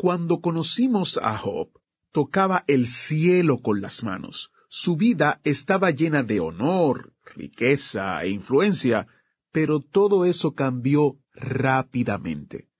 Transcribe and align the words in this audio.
Cuando 0.00 0.40
conocimos 0.40 1.20
a 1.22 1.36
Job, 1.36 1.68
tocaba 2.10 2.64
el 2.68 2.86
cielo 2.86 3.60
con 3.60 3.82
las 3.82 4.02
manos. 4.02 4.50
Su 4.70 4.96
vida 4.96 5.42
estaba 5.44 5.90
llena 5.90 6.22
de 6.22 6.40
honor, 6.40 7.12
riqueza 7.36 8.24
e 8.24 8.30
influencia, 8.30 9.08
pero 9.52 9.80
todo 9.80 10.24
eso 10.24 10.54
cambió 10.54 11.18
rápidamente. 11.34 12.70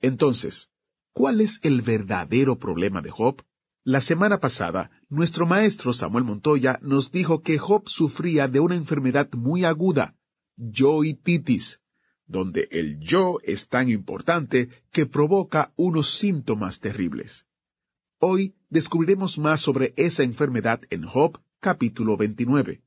Entonces, 0.00 0.70
¿cuál 1.12 1.40
es 1.40 1.58
el 1.64 1.82
verdadero 1.82 2.60
problema 2.60 3.02
de 3.02 3.10
Job? 3.10 3.44
La 3.82 4.00
semana 4.00 4.38
pasada, 4.38 4.92
nuestro 5.08 5.46
maestro 5.46 5.92
Samuel 5.92 6.22
Montoya 6.22 6.78
nos 6.80 7.10
dijo 7.10 7.42
que 7.42 7.58
Job 7.58 7.88
sufría 7.88 8.46
de 8.46 8.60
una 8.60 8.76
enfermedad 8.76 9.28
muy 9.32 9.64
aguda, 9.64 10.16
yoititis, 10.54 11.80
donde 12.28 12.68
el 12.70 13.00
yo 13.00 13.38
es 13.42 13.68
tan 13.68 13.88
importante 13.88 14.68
que 14.92 15.06
provoca 15.06 15.72
unos 15.76 16.10
síntomas 16.10 16.78
terribles. 16.78 17.46
Hoy 18.20 18.54
descubriremos 18.68 19.38
más 19.38 19.60
sobre 19.60 19.94
esa 19.96 20.22
enfermedad 20.22 20.82
en 20.90 21.04
Job 21.04 21.40
capítulo 21.58 22.16
29. 22.16 22.82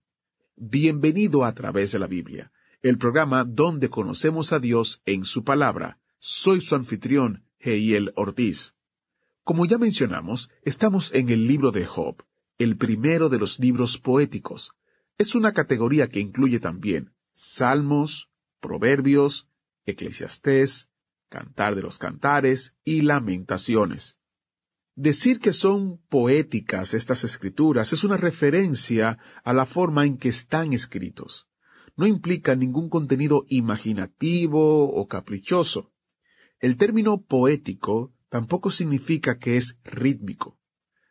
Bienvenido 0.55 1.43
a 1.43 1.53
través 1.53 1.91
de 1.91 1.99
la 1.99 2.07
Biblia, 2.07 2.51
el 2.81 2.97
programa 2.97 3.43
donde 3.43 3.89
conocemos 3.89 4.53
a 4.53 4.59
Dios 4.59 5.01
en 5.05 5.25
su 5.25 5.43
palabra. 5.43 5.99
Soy 6.19 6.61
su 6.61 6.75
anfitrión, 6.75 7.43
Heiel 7.59 8.13
Ortiz. 8.15 8.75
Como 9.43 9.65
ya 9.65 9.79
mencionamos, 9.79 10.51
estamos 10.63 11.11
en 11.13 11.29
el 11.29 11.47
libro 11.47 11.71
de 11.71 11.85
Job, 11.85 12.23
el 12.59 12.77
primero 12.77 13.27
de 13.27 13.39
los 13.39 13.59
libros 13.59 13.97
poéticos. 13.97 14.73
Es 15.17 15.33
una 15.33 15.51
categoría 15.51 16.09
que 16.09 16.19
incluye 16.19 16.59
también 16.59 17.11
salmos, 17.33 18.30
proverbios, 18.61 19.49
eclesiastés, 19.85 20.89
cantar 21.29 21.75
de 21.75 21.81
los 21.81 21.97
cantares 21.97 22.75
y 22.83 23.01
lamentaciones. 23.01 24.17
Decir 24.95 25.39
que 25.39 25.53
son 25.53 25.97
poéticas 26.09 26.93
estas 26.93 27.23
escrituras 27.23 27.93
es 27.93 28.03
una 28.03 28.17
referencia 28.17 29.17
a 29.43 29.53
la 29.53 29.65
forma 29.65 30.05
en 30.05 30.17
que 30.17 30.29
están 30.29 30.73
escritos. 30.73 31.47
No 31.95 32.05
implica 32.05 32.55
ningún 32.55 32.89
contenido 32.89 33.45
imaginativo 33.47 34.89
o 34.89 35.07
caprichoso. 35.07 35.91
El 36.59 36.77
término 36.77 37.23
poético 37.23 38.13
tampoco 38.29 38.69
significa 38.69 39.39
que 39.39 39.57
es 39.57 39.79
rítmico. 39.83 40.59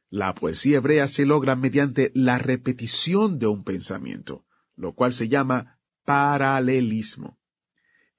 La 0.09 0.35
poesía 0.35 0.77
hebrea 0.77 1.09
se 1.09 1.25
logra 1.27 1.57
mediante 1.57 2.12
la 2.14 2.39
repetición 2.39 3.39
de 3.39 3.47
un 3.47 3.64
pensamiento, 3.64 4.45
lo 4.77 4.95
cual 4.95 5.14
se 5.14 5.29
llama 5.29 5.81
paralelismo. 6.05 7.39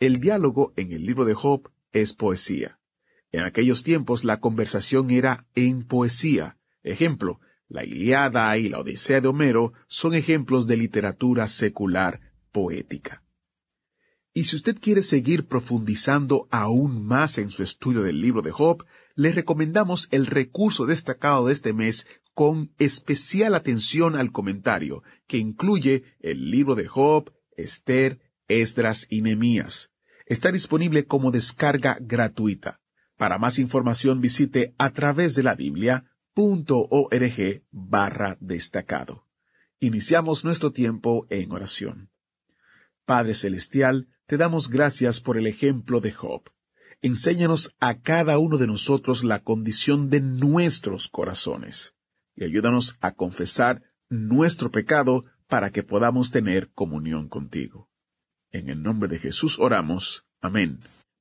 El 0.02 0.20
diálogo 0.20 0.74
en 0.78 0.94
el 0.94 1.06
libro 1.06 1.26
de 1.26 1.36
Job 1.36 1.70
es 1.92 2.14
poesía. 2.14 2.80
En 3.32 3.42
aquellos 3.42 3.84
tiempos 3.84 4.24
la 4.24 4.40
conversación 4.40 5.12
era 5.12 5.46
en 5.54 5.84
poesía. 5.84 6.58
Ejemplo, 6.82 7.40
la 7.68 7.86
Iliada 7.86 8.58
y 8.58 8.68
la 8.68 8.80
Odisea 8.80 9.22
de 9.22 9.28
Homero 9.28 9.74
son 9.86 10.16
ejemplos 10.16 10.66
de 10.66 10.78
literatura 10.78 11.48
secular 11.48 12.20
poética. 12.52 13.24
Y 14.34 14.46
si 14.46 14.56
usted 14.56 14.80
quiere 14.80 15.04
seguir 15.04 15.46
profundizando 15.46 16.48
aún 16.50 17.06
más 17.06 17.38
en 17.38 17.52
su 17.52 17.62
estudio 17.62 18.02
del 18.02 18.22
libro 18.22 18.42
de 18.42 18.50
Job, 18.50 18.84
le 19.14 19.32
recomendamos 19.32 20.08
el 20.10 20.26
recurso 20.26 20.88
destacado 20.88 21.46
de 21.46 21.54
este 21.54 21.74
mes 21.74 22.08
con 22.34 22.74
especial 22.80 23.54
atención 23.54 24.16
al 24.16 24.32
comentario, 24.32 25.04
que 25.28 25.38
incluye 25.38 26.06
el 26.22 26.50
libro 26.50 26.74
de 26.74 26.88
Job, 26.88 27.32
Esther, 27.56 28.20
Esdras 28.48 29.06
y 29.08 29.22
Nehemías. 29.22 29.91
Está 30.32 30.50
disponible 30.54 31.04
como 31.04 31.30
descarga 31.30 31.98
gratuita. 32.00 32.80
Para 33.18 33.38
más 33.38 33.60
información 33.60 34.22
visite 34.22 34.74
a 34.78 34.92
través 34.92 35.36
de 35.36 35.44
la 35.44 35.56
Biblia.org 35.56 36.08
barra 37.70 38.38
destacado. 38.40 39.28
Iniciamos 39.82 40.46
nuestro 40.46 40.72
tiempo 40.72 41.28
en 41.30 41.52
oración. 41.52 42.12
Padre 43.04 43.34
Celestial, 43.34 44.08
te 44.26 44.38
damos 44.38 44.70
gracias 44.70 45.20
por 45.20 45.38
el 45.38 45.48
ejemplo 45.48 46.00
de 46.00 46.14
Job. 46.14 46.44
Enséñanos 47.02 47.76
a 47.82 48.00
cada 48.00 48.38
uno 48.38 48.58
de 48.58 48.68
nosotros 48.68 49.26
la 49.26 49.40
condición 49.40 50.10
de 50.10 50.22
nuestros 50.22 51.10
corazones 51.10 51.94
y 52.36 52.46
ayúdanos 52.46 52.98
a 53.02 53.16
confesar 53.16 53.82
nuestro 54.08 54.72
pecado 54.72 55.24
para 55.50 55.72
que 55.72 55.84
podamos 55.84 56.32
tener 56.32 56.72
comunión 56.72 57.28
contigo. 57.28 57.91
En 58.54 58.70
el 58.70 58.84
nombre 58.84 59.08
de 59.08 59.18
Jesús 59.18 59.60
oramos. 59.60 60.26
Amén. 60.42 60.80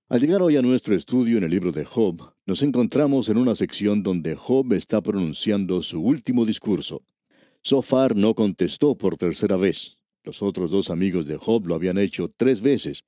Al 0.08 0.20
llegar 0.20 0.42
hoy 0.42 0.56
a 0.56 0.62
nuestro 0.62 0.96
estudio 0.96 1.38
en 1.38 1.44
el 1.44 1.50
libro 1.50 1.70
de 1.70 1.84
Job, 1.84 2.32
nos 2.44 2.60
encontramos 2.62 3.28
en 3.28 3.38
una 3.38 3.54
sección 3.54 4.02
donde 4.02 4.34
Job 4.34 4.72
está 4.72 5.00
pronunciando 5.00 5.80
su 5.82 6.00
último 6.00 6.44
discurso. 6.44 7.02
Sofar 7.62 8.16
no 8.16 8.34
contestó 8.34 8.96
por 8.96 9.16
tercera 9.16 9.56
vez. 9.56 9.96
Los 10.24 10.42
otros 10.42 10.72
dos 10.72 10.90
amigos 10.90 11.26
de 11.26 11.36
Job 11.36 11.68
lo 11.68 11.76
habían 11.76 11.98
hecho 11.98 12.32
tres 12.36 12.60
veces. 12.60 13.04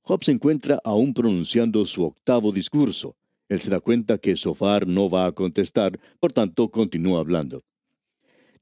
Job 0.00 0.24
se 0.24 0.32
encuentra 0.32 0.80
aún 0.82 1.12
pronunciando 1.12 1.84
su 1.84 2.02
octavo 2.02 2.52
discurso. 2.52 3.14
Él 3.50 3.60
se 3.60 3.68
da 3.68 3.80
cuenta 3.80 4.16
que 4.16 4.36
Sofar 4.36 4.86
no 4.86 5.10
va 5.10 5.26
a 5.26 5.32
contestar, 5.32 6.00
por 6.18 6.32
tanto 6.32 6.70
continúa 6.70 7.20
hablando. 7.20 7.62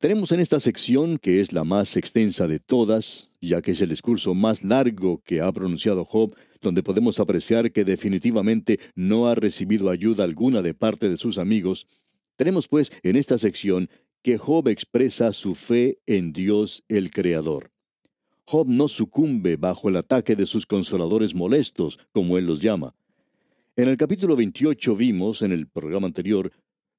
Tenemos 0.04 0.32
en 0.32 0.40
esta 0.40 0.60
sección, 0.60 1.16
que 1.16 1.40
es 1.40 1.54
la 1.54 1.64
más 1.64 1.96
extensa 1.96 2.46
de 2.46 2.58
todas, 2.58 3.30
ya 3.40 3.62
que 3.62 3.70
es 3.70 3.80
el 3.80 3.88
discurso 3.88 4.34
más 4.34 4.62
largo 4.62 5.22
que 5.24 5.40
ha 5.40 5.50
pronunciado 5.50 6.04
Job, 6.04 6.36
donde 6.60 6.82
podemos 6.82 7.18
apreciar 7.20 7.72
que 7.72 7.86
definitivamente 7.86 8.80
no 8.94 9.28
ha 9.28 9.34
recibido 9.34 9.88
ayuda 9.88 10.24
alguna 10.24 10.60
de 10.60 10.74
parte 10.74 11.08
de 11.08 11.16
sus 11.16 11.38
amigos, 11.38 11.86
tenemos 12.36 12.68
pues 12.68 12.92
en 13.02 13.16
esta 13.16 13.38
sección 13.38 13.88
que 14.20 14.36
Job 14.36 14.68
expresa 14.68 15.32
su 15.32 15.54
fe 15.54 15.96
en 16.04 16.34
Dios 16.34 16.84
el 16.88 17.10
Creador. 17.10 17.70
Job 18.44 18.68
no 18.68 18.88
sucumbe 18.88 19.56
bajo 19.56 19.88
el 19.88 19.96
ataque 19.96 20.36
de 20.36 20.44
sus 20.44 20.66
consoladores 20.66 21.34
molestos, 21.34 21.98
como 22.12 22.36
él 22.36 22.44
los 22.44 22.60
llama. 22.60 22.94
En 23.74 23.88
el 23.88 23.96
capítulo 23.96 24.36
28 24.36 24.96
vimos, 24.96 25.40
en 25.40 25.52
el 25.52 25.66
programa 25.66 26.06
anterior, 26.06 26.52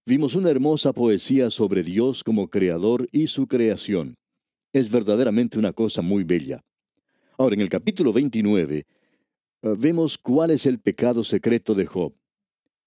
vimos 0.05 0.35
una 0.35 0.51
hermosa 0.51 0.93
poesía 0.93 1.49
sobre 1.49 1.81
Dios 1.81 2.23
como 2.23 2.47
creador 2.47 3.09
y 3.11 3.27
su 3.27 3.47
creación. 3.47 4.15
Es 4.71 4.91
verdaderamente 4.91 5.57
una 5.57 5.73
cosa 5.73 6.01
muy 6.01 6.23
bella. 6.23 6.61
Ahora, 7.37 7.55
en 7.55 7.61
el 7.61 7.69
capítulo 7.69 8.13
29, 8.13 8.77
eh, 8.77 9.75
vemos 9.77 10.17
cuál 10.17 10.51
es 10.51 10.65
el 10.67 10.79
pecado 10.79 11.23
secreto 11.23 11.73
de 11.73 11.87
Job. 11.87 12.13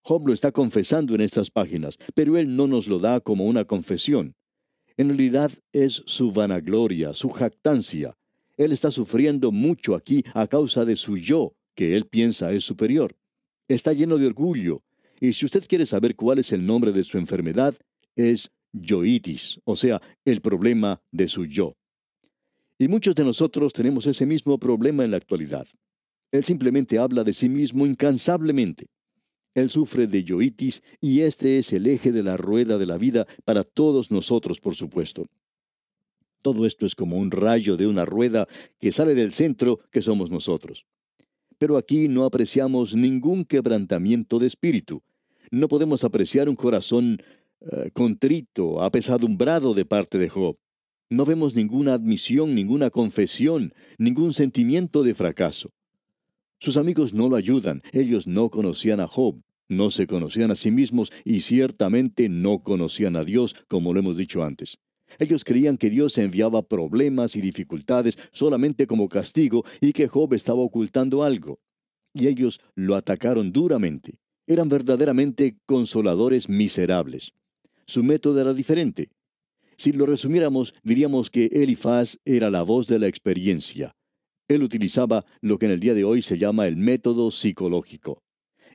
Job 0.03 0.29
lo 0.29 0.33
está 0.33 0.53
confesando 0.53 1.15
en 1.15 1.21
estas 1.21 1.51
páginas, 1.51 1.99
pero 2.15 2.37
él 2.37 2.55
no 2.55 2.69
nos 2.69 2.87
lo 2.87 3.01
da 3.01 3.21
como 3.21 3.47
una 3.47 3.65
confesión. 3.65 4.35
En 4.97 5.09
realidad 5.09 5.51
es 5.73 6.03
su 6.07 6.31
vanagloria, 6.33 7.15
su 7.15 7.31
jactancia. 7.31 8.17
Él 8.57 8.73
está 8.73 8.91
sufriendo 8.91 9.51
mucho 9.51 9.95
aquí 9.95 10.25
a 10.35 10.47
causa 10.47 10.85
de 10.85 10.97
su 10.97 11.17
yo, 11.17 11.55
que 11.75 11.97
él 11.97 12.07
piensa 12.07 12.53
es 12.53 12.65
superior. 12.65 13.17
Está 13.67 13.93
lleno 13.93 14.19
de 14.19 14.27
orgullo, 14.27 14.83
y 15.21 15.33
si 15.33 15.47
usted 15.47 15.67
quiere 15.67 15.87
saber 15.87 16.17
cuál 16.17 16.39
es 16.39 16.53
el 16.53 16.65
nombre 16.65 16.93
de 16.93 17.05
su 17.05 17.19
enfermedad, 17.19 17.75
es 18.17 18.51
yoitis, 18.73 19.61
o 19.65 19.77
sea, 19.77 20.01
el 20.25 20.41
problema 20.41 21.01
de 21.11 21.29
su 21.29 21.47
yo. 21.47 21.77
Y 22.79 22.89
muchos 22.89 23.15
de 23.15 23.25
nosotros 23.25 23.73
tenemos 23.73 24.07
ese 24.07 24.25
mismo 24.27 24.59
problema 24.59 25.05
en 25.05 25.11
la 25.11 25.17
actualidad. 25.17 25.67
Él 26.31 26.45
simplemente 26.45 26.99
habla 26.99 27.25
de 27.25 27.33
sí 27.33 27.49
mismo 27.49 27.87
incansablemente. 27.87 28.87
Él 29.55 29.71
sufre 29.71 30.07
de 30.07 30.23
yoitis 30.23 30.83
y 31.01 31.21
este 31.21 31.59
es 31.59 31.73
el 31.73 31.87
eje 31.87 32.13
de 32.13 32.23
la 32.23 32.37
rueda 32.37 32.79
de 32.79 32.87
la 32.87 32.99
vida 32.99 33.27
para 33.45 33.65
todos 33.65 34.11
nosotros, 34.11 34.61
por 34.61 34.77
supuesto. 34.77 35.27
Todo 36.43 36.67
esto 36.67 36.87
es 36.87 36.95
como 36.95 37.17
un 37.17 37.33
rayo 37.33 37.77
de 37.77 37.87
una 37.87 38.05
rueda 38.05 38.47
que 38.79 38.93
sale 38.93 39.15
del 39.15 39.33
centro 39.33 39.81
que 39.91 40.03
somos 40.03 40.31
nosotros. 40.31 40.87
Pero 41.59 41.77
aquí 41.77 42.07
no 42.07 42.25
apreciamos 42.25 42.95
ningún 42.95 43.45
quebrantamiento 43.45 44.39
de 44.39 44.47
espíritu. 44.47 45.03
No 45.51 45.69
podemos 45.69 46.05
apreciar 46.05 46.49
un 46.49 46.57
corazón 46.57 47.23
eh, 47.61 47.91
contrito, 47.93 48.83
apesadumbrado 48.83 49.75
de 49.75 49.85
parte 49.85 50.19
de 50.19 50.29
Job. 50.29 50.59
No 51.11 51.25
vemos 51.25 51.55
ninguna 51.55 51.95
admisión, 51.95 52.55
ninguna 52.55 52.91
confesión, 52.91 53.73
ningún 53.97 54.35
sentimiento 54.35 55.03
de 55.03 55.15
fracaso. 55.15 55.71
Sus 56.61 56.77
amigos 56.77 57.15
no 57.15 57.29
lo 57.29 57.37
ayudan, 57.37 57.83
ellos 57.93 58.27
no 58.27 58.51
conocían 58.51 59.01
a 59.01 59.09
Job. 59.09 59.41
No 59.71 59.91
se 59.91 60.07
conocían 60.07 60.51
a 60.51 60.55
sí 60.55 60.71
mismos 60.71 61.13
y 61.25 61.41
ciertamente 61.41 62.29
no 62.29 62.63
conocían 62.63 63.17
a 63.17 63.25
Dios, 63.25 63.55
como 63.69 63.93
lo 63.93 64.01
hemos 64.01 64.17
dicho 64.17 64.43
antes. 64.43 64.79
Ellos 65.19 65.45
creían 65.45 65.77
que 65.77 65.91
Dios 65.91 66.17
enviaba 66.19 66.63
problemas 66.63 67.37
y 67.37 67.41
dificultades 67.41 68.19
solamente 68.33 68.87
como 68.87 69.09
castigo 69.09 69.65
y 69.81 69.93
que 69.93 70.09
Job 70.09 70.35
estaba 70.35 70.61
ocultando 70.61 71.23
algo. 71.23 71.61
Y 72.15 72.29
ellos 72.29 72.61
lo 72.75 72.95
atacaron 72.95 73.53
duramente. 73.53 74.19
Eran 74.49 74.71
verdaderamente 74.71 75.59
consoladores 75.67 76.49
miserables. 76.49 77.35
Su 77.87 78.03
método 78.03 78.41
era 78.41 78.55
diferente. 78.55 79.11
Si 79.77 79.93
lo 79.93 80.07
resumiéramos, 80.07 80.75
diríamos 80.83 81.29
que 81.29 81.51
Elifaz 81.53 82.17
era 82.25 82.51
la 82.51 82.63
voz 82.63 82.87
de 82.87 82.99
la 82.99 83.09
experiencia. 83.09 83.95
Él 84.49 84.63
utilizaba 84.63 85.27
lo 85.43 85.59
que 85.59 85.67
en 85.67 85.73
el 85.73 85.81
día 85.81 85.93
de 85.93 86.05
hoy 86.05 86.23
se 86.23 86.39
llama 86.39 86.67
el 86.67 86.79
método 86.79 87.31
psicológico. 87.31 88.23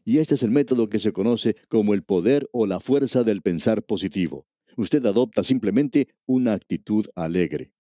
Y 0.05 0.19
este 0.19 0.35
es 0.35 0.43
el 0.43 0.51
método 0.51 0.89
que 0.89 0.99
se 0.99 1.11
conoce 1.11 1.55
como 1.69 1.95
el 1.95 2.03
poder 2.03 2.47
o 2.51 2.67
la 2.67 2.79
fuerza 2.79 3.23
del 3.23 3.41
pensar 3.41 3.81
positivo. 3.81 4.45
Usted 4.77 5.03
adopta 5.07 5.43
simplemente 5.43 6.09
una 6.27 6.53
actitud 6.53 7.07
alegre. 7.15 7.71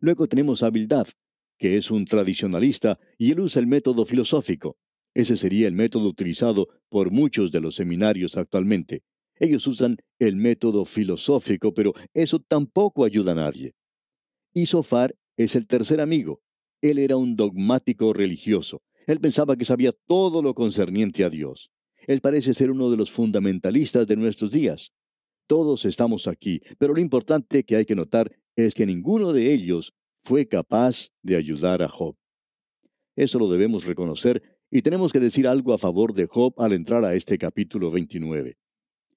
Luego 0.00 0.26
tenemos 0.26 0.64
a 0.64 0.70
Bildad, 0.70 1.06
que 1.56 1.76
es 1.76 1.92
un 1.92 2.04
tradicionalista 2.04 2.98
y 3.16 3.30
él 3.30 3.38
usa 3.38 3.60
el 3.60 3.68
método 3.68 4.04
filosófico. 4.04 4.76
Ese 5.14 5.36
sería 5.36 5.66
el 5.66 5.74
método 5.74 6.08
utilizado 6.08 6.68
por 6.88 7.10
muchos 7.10 7.50
de 7.50 7.60
los 7.60 7.74
seminarios 7.76 8.36
actualmente. 8.36 9.02
Ellos 9.40 9.66
usan 9.66 9.96
el 10.18 10.36
método 10.36 10.84
filosófico, 10.84 11.72
pero 11.72 11.92
eso 12.14 12.40
tampoco 12.40 13.04
ayuda 13.04 13.32
a 13.32 13.36
nadie. 13.36 13.74
Y 14.52 14.66
Sofar 14.66 15.14
es 15.36 15.54
el 15.54 15.66
tercer 15.66 16.00
amigo. 16.00 16.40
Él 16.80 16.98
era 16.98 17.16
un 17.16 17.36
dogmático 17.36 18.12
religioso. 18.12 18.82
Él 19.06 19.20
pensaba 19.20 19.56
que 19.56 19.64
sabía 19.64 19.92
todo 20.06 20.42
lo 20.42 20.54
concerniente 20.54 21.24
a 21.24 21.30
Dios. 21.30 21.70
Él 22.06 22.20
parece 22.20 22.54
ser 22.54 22.70
uno 22.70 22.90
de 22.90 22.96
los 22.96 23.10
fundamentalistas 23.10 24.06
de 24.06 24.16
nuestros 24.16 24.50
días. 24.50 24.92
Todos 25.46 25.84
estamos 25.84 26.28
aquí, 26.28 26.60
pero 26.78 26.94
lo 26.94 27.00
importante 27.00 27.64
que 27.64 27.76
hay 27.76 27.84
que 27.84 27.94
notar 27.94 28.30
es 28.54 28.74
que 28.74 28.86
ninguno 28.86 29.32
de 29.32 29.52
ellos 29.52 29.94
fue 30.24 30.46
capaz 30.46 31.08
de 31.22 31.36
ayudar 31.36 31.82
a 31.82 31.88
Job. 31.88 32.16
Eso 33.16 33.38
lo 33.38 33.50
debemos 33.50 33.84
reconocer 33.84 34.57
y 34.70 34.82
tenemos 34.82 35.12
que 35.12 35.20
decir 35.20 35.46
algo 35.46 35.72
a 35.72 35.78
favor 35.78 36.14
de 36.14 36.26
Job 36.26 36.54
al 36.58 36.72
entrar 36.72 37.04
a 37.04 37.14
este 37.14 37.38
capítulo 37.38 37.90
29. 37.90 38.56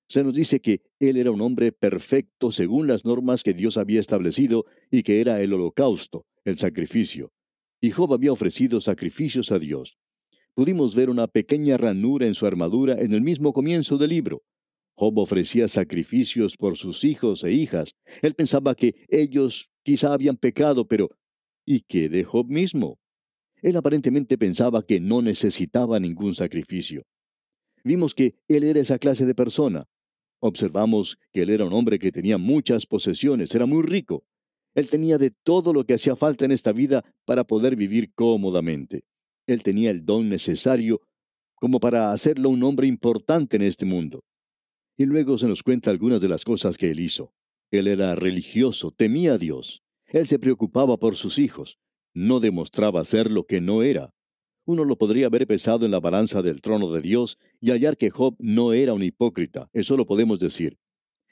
Se 0.07 0.23
nos 0.23 0.33
dice 0.33 0.59
que 0.59 0.81
él 0.99 1.17
era 1.17 1.31
un 1.31 1.41
hombre 1.41 1.71
perfecto 1.71 2.51
según 2.51 2.87
las 2.87 3.05
normas 3.05 3.43
que 3.43 3.53
Dios 3.53 3.77
había 3.77 3.99
establecido 3.99 4.65
y 4.89 5.03
que 5.03 5.21
era 5.21 5.41
el 5.41 5.53
holocausto, 5.53 6.25
el 6.43 6.57
sacrificio. 6.57 7.31
Y 7.79 7.91
Job 7.91 8.13
había 8.13 8.31
ofrecido 8.31 8.81
sacrificios 8.81 9.51
a 9.51 9.59
Dios. 9.59 9.97
Pudimos 10.53 10.95
ver 10.95 11.09
una 11.09 11.27
pequeña 11.27 11.77
ranura 11.77 12.27
en 12.27 12.35
su 12.35 12.45
armadura 12.45 13.01
en 13.01 13.13
el 13.13 13.21
mismo 13.21 13.53
comienzo 13.53 13.97
del 13.97 14.09
libro. 14.09 14.43
Job 14.95 15.17
ofrecía 15.17 15.67
sacrificios 15.67 16.57
por 16.57 16.77
sus 16.77 17.03
hijos 17.03 17.43
e 17.43 17.53
hijas. 17.53 17.95
Él 18.21 18.35
pensaba 18.35 18.75
que 18.75 18.95
ellos 19.07 19.69
quizá 19.83 20.13
habían 20.13 20.37
pecado, 20.37 20.87
pero 20.87 21.09
¿y 21.65 21.81
qué 21.81 22.09
de 22.09 22.23
Job 22.23 22.47
mismo? 22.47 23.00
Él 23.61 23.75
aparentemente 23.75 24.37
pensaba 24.37 24.83
que 24.83 24.99
no 24.99 25.21
necesitaba 25.21 25.99
ningún 25.99 26.33
sacrificio. 26.33 27.03
Vimos 27.83 28.13
que 28.13 28.35
él 28.47 28.63
era 28.63 28.79
esa 28.79 28.99
clase 28.99 29.25
de 29.25 29.35
persona. 29.35 29.87
Observamos 30.39 31.17
que 31.31 31.43
él 31.43 31.51
era 31.51 31.65
un 31.65 31.73
hombre 31.73 31.99
que 31.99 32.11
tenía 32.11 32.37
muchas 32.37 32.85
posesiones, 32.85 33.53
era 33.53 33.65
muy 33.65 33.83
rico. 33.83 34.23
Él 34.73 34.89
tenía 34.89 35.17
de 35.17 35.31
todo 35.31 35.73
lo 35.73 35.85
que 35.85 35.93
hacía 35.93 36.15
falta 36.15 36.45
en 36.45 36.51
esta 36.51 36.71
vida 36.71 37.03
para 37.25 37.43
poder 37.43 37.75
vivir 37.75 38.13
cómodamente. 38.13 39.03
Él 39.45 39.63
tenía 39.63 39.91
el 39.91 40.05
don 40.05 40.29
necesario 40.29 41.01
como 41.55 41.79
para 41.79 42.11
hacerlo 42.11 42.49
un 42.49 42.63
hombre 42.63 42.87
importante 42.87 43.57
en 43.57 43.61
este 43.61 43.85
mundo. 43.85 44.23
Y 44.97 45.05
luego 45.05 45.37
se 45.37 45.47
nos 45.47 45.61
cuenta 45.61 45.91
algunas 45.91 46.19
de 46.19 46.29
las 46.29 46.43
cosas 46.43 46.77
que 46.77 46.89
él 46.89 46.99
hizo. 46.99 47.33
Él 47.69 47.87
era 47.87 48.15
religioso, 48.15 48.91
temía 48.91 49.33
a 49.33 49.37
Dios. 49.37 49.83
Él 50.07 50.25
se 50.25 50.39
preocupaba 50.39 50.97
por 50.97 51.15
sus 51.15 51.37
hijos. 51.37 51.77
No 52.13 52.39
demostraba 52.39 53.05
ser 53.05 53.31
lo 53.31 53.45
que 53.45 53.61
no 53.61 53.83
era. 53.83 54.13
Uno 54.65 54.85
lo 54.85 54.97
podría 54.97 55.27
haber 55.27 55.47
pesado 55.47 55.85
en 55.85 55.91
la 55.91 55.99
balanza 55.99 56.41
del 56.41 56.61
trono 56.61 56.91
de 56.91 57.01
Dios 57.01 57.37
y 57.59 57.71
hallar 57.71 57.97
que 57.97 58.09
Job 58.09 58.35
no 58.39 58.73
era 58.73 58.93
un 58.93 59.03
hipócrita, 59.03 59.69
eso 59.73 59.97
lo 59.97 60.05
podemos 60.05 60.39
decir. 60.39 60.77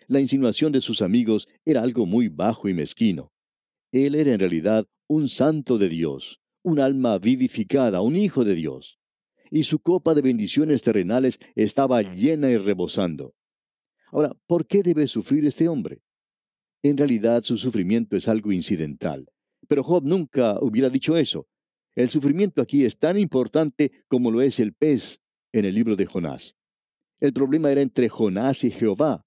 La 0.07 0.19
insinuación 0.19 0.71
de 0.71 0.81
sus 0.81 1.01
amigos 1.01 1.47
era 1.65 1.83
algo 1.83 2.05
muy 2.05 2.29
bajo 2.29 2.67
y 2.67 2.73
mezquino. 2.73 3.31
Él 3.91 4.15
era 4.15 4.33
en 4.33 4.39
realidad 4.39 4.87
un 5.07 5.29
santo 5.29 5.77
de 5.77 5.89
Dios, 5.89 6.41
un 6.63 6.79
alma 6.79 7.19
vivificada, 7.19 8.01
un 8.01 8.15
hijo 8.15 8.43
de 8.43 8.55
Dios. 8.55 8.99
Y 9.51 9.63
su 9.63 9.79
copa 9.79 10.13
de 10.13 10.21
bendiciones 10.21 10.81
terrenales 10.81 11.39
estaba 11.55 12.01
llena 12.01 12.49
y 12.49 12.57
rebosando. 12.57 13.33
Ahora, 14.11 14.35
¿por 14.47 14.65
qué 14.65 14.81
debe 14.81 15.07
sufrir 15.07 15.45
este 15.45 15.67
hombre? 15.67 16.01
En 16.81 16.97
realidad 16.97 17.43
su 17.43 17.57
sufrimiento 17.57 18.15
es 18.15 18.27
algo 18.27 18.51
incidental. 18.51 19.27
Pero 19.69 19.83
Job 19.83 20.03
nunca 20.03 20.57
hubiera 20.59 20.89
dicho 20.89 21.15
eso. 21.15 21.47
El 21.95 22.09
sufrimiento 22.09 22.61
aquí 22.61 22.83
es 22.85 22.97
tan 22.97 23.17
importante 23.17 23.91
como 24.07 24.31
lo 24.31 24.41
es 24.41 24.59
el 24.59 24.73
pez 24.73 25.21
en 25.53 25.65
el 25.65 25.75
libro 25.75 25.95
de 25.95 26.07
Jonás. 26.07 26.55
El 27.19 27.33
problema 27.33 27.71
era 27.71 27.81
entre 27.81 28.09
Jonás 28.09 28.63
y 28.63 28.71
Jehová. 28.71 29.25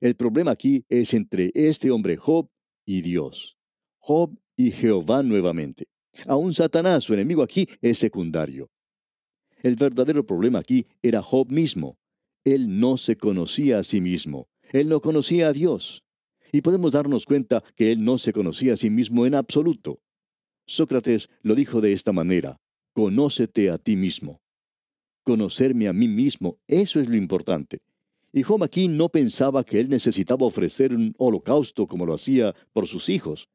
El 0.00 0.14
problema 0.14 0.52
aquí 0.52 0.84
es 0.88 1.12
entre 1.12 1.50
este 1.54 1.90
hombre 1.90 2.16
Job 2.16 2.48
y 2.86 3.02
Dios. 3.02 3.58
Job 3.98 4.38
y 4.56 4.70
Jehová 4.70 5.22
nuevamente. 5.24 5.88
Aún 6.26 6.54
Satanás, 6.54 7.04
su 7.04 7.14
enemigo 7.14 7.42
aquí, 7.42 7.68
es 7.80 7.98
secundario. 7.98 8.70
El 9.62 9.74
verdadero 9.74 10.24
problema 10.24 10.60
aquí 10.60 10.86
era 11.02 11.20
Job 11.20 11.50
mismo. 11.50 11.98
Él 12.44 12.78
no 12.78 12.96
se 12.96 13.16
conocía 13.16 13.78
a 13.78 13.82
sí 13.82 14.00
mismo. 14.00 14.48
Él 14.72 14.88
no 14.88 15.00
conocía 15.00 15.48
a 15.48 15.52
Dios. 15.52 16.04
Y 16.52 16.62
podemos 16.62 16.92
darnos 16.92 17.26
cuenta 17.26 17.62
que 17.76 17.92
él 17.92 18.04
no 18.04 18.18
se 18.18 18.32
conocía 18.32 18.74
a 18.74 18.76
sí 18.76 18.90
mismo 18.90 19.26
en 19.26 19.34
absoluto. 19.34 20.00
Sócrates 20.66 21.28
lo 21.42 21.54
dijo 21.54 21.80
de 21.80 21.92
esta 21.92 22.12
manera, 22.12 22.60
conócete 22.92 23.70
a 23.70 23.78
ti 23.78 23.96
mismo. 23.96 24.40
Conocerme 25.22 25.88
a 25.88 25.92
mí 25.92 26.08
mismo, 26.08 26.58
eso 26.66 27.00
es 27.00 27.08
lo 27.08 27.16
importante. 27.16 27.80
Y 28.32 28.42
Job 28.42 28.68
no 28.90 29.08
pensaba 29.08 29.64
que 29.64 29.80
él 29.80 29.88
necesitaba 29.88 30.46
ofrecer 30.46 30.94
un 30.94 31.14
holocausto 31.18 31.86
como 31.86 32.06
lo 32.06 32.14
hacía 32.14 32.54
por 32.72 32.86
sus 32.86 33.08
hijos. 33.08 33.48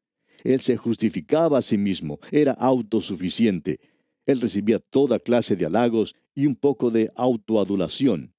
Él 0.44 0.60
se 0.60 0.76
justificaba 0.76 1.58
a 1.58 1.62
sí 1.62 1.78
mismo, 1.78 2.18
era 2.30 2.52
autosuficiente. 2.52 3.80
Él 4.26 4.40
recibía 4.40 4.78
toda 4.78 5.18
clase 5.18 5.56
de 5.56 5.66
halagos 5.66 6.14
y 6.34 6.46
un 6.46 6.56
poco 6.56 6.90
de 6.90 7.10
autoadulación. 7.16 8.34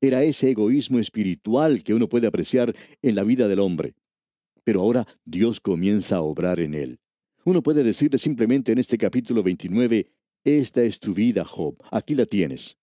Era 0.00 0.22
ese 0.22 0.50
egoísmo 0.50 0.98
espiritual 0.98 1.82
que 1.82 1.94
uno 1.94 2.08
puede 2.08 2.26
apreciar 2.26 2.74
en 3.02 3.14
la 3.14 3.24
vida 3.24 3.48
del 3.48 3.60
hombre. 3.60 3.94
Pero 4.68 4.82
ahora 4.82 5.08
Dios 5.24 5.60
comienza 5.60 6.16
a 6.16 6.20
obrar 6.20 6.60
en 6.60 6.74
él. 6.74 6.98
Uno 7.46 7.62
puede 7.62 7.82
decirle 7.82 8.18
simplemente 8.18 8.70
en 8.70 8.76
este 8.76 8.98
capítulo 8.98 9.42
29, 9.42 10.10
esta 10.44 10.82
es 10.82 11.00
tu 11.00 11.14
vida, 11.14 11.46
Job, 11.46 11.76
aquí 11.90 12.14
la 12.14 12.26
tienes. 12.26 12.76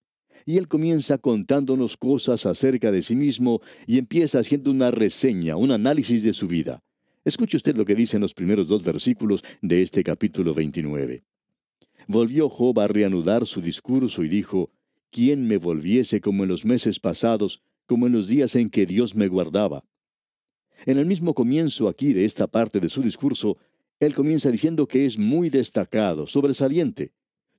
Y 0.48 0.58
él 0.58 0.68
comienza 0.68 1.20
contándonos 1.20 1.96
cosas 1.96 2.48
acerca 2.48 2.92
de 2.92 3.04
sí 3.04 3.16
mismo 3.16 3.62
y 3.86 4.00
empieza 4.00 4.40
haciendo 4.40 4.72
una 4.72 4.90
reseña, 4.90 5.58
un 5.58 5.70
análisis 5.70 6.24
de 6.24 6.34
su 6.34 6.48
vida. 6.48 6.82
Escuche 7.24 7.58
usted 7.58 7.76
lo 7.76 7.86
que 7.86 7.94
dice 7.94 8.18
en 8.18 8.22
los 8.22 8.34
primeros 8.34 8.68
dos 8.68 8.84
versículos 8.84 9.44
de 9.62 9.84
este 9.84 10.04
capítulo 10.04 10.56
29. 10.56 11.24
Volvió 12.08 12.50
Job 12.50 12.80
a 12.80 12.88
reanudar 12.88 13.46
su 13.46 13.62
discurso 13.62 14.24
y 14.24 14.28
dijo, 14.28 14.72
¿quién 15.12 15.48
me 15.48 15.58
volviese 15.58 16.20
como 16.20 16.42
en 16.46 16.50
los 16.50 16.66
meses 16.66 17.00
pasados, 17.00 17.62
como 17.86 18.08
en 18.08 18.14
los 18.14 18.28
días 18.28 18.56
en 18.56 18.72
que 18.72 18.88
Dios 18.88 19.14
me 19.14 19.28
guardaba? 19.28 19.84
En 20.86 21.00
el 21.00 21.08
mismo 21.08 21.34
comienzo 21.34 21.88
aquí 21.88 22.14
de 22.14 22.26
esta 22.26 22.46
parte 22.46 22.80
de 22.80 22.90
su 22.90 23.02
discurso, 23.02 23.58
él 24.00 24.14
comienza 24.14 24.52
diciendo 24.52 24.88
que 24.88 25.06
es 25.06 25.18
muy 25.18 25.50
destacado, 25.50 26.28
sobresaliente. 26.28 27.12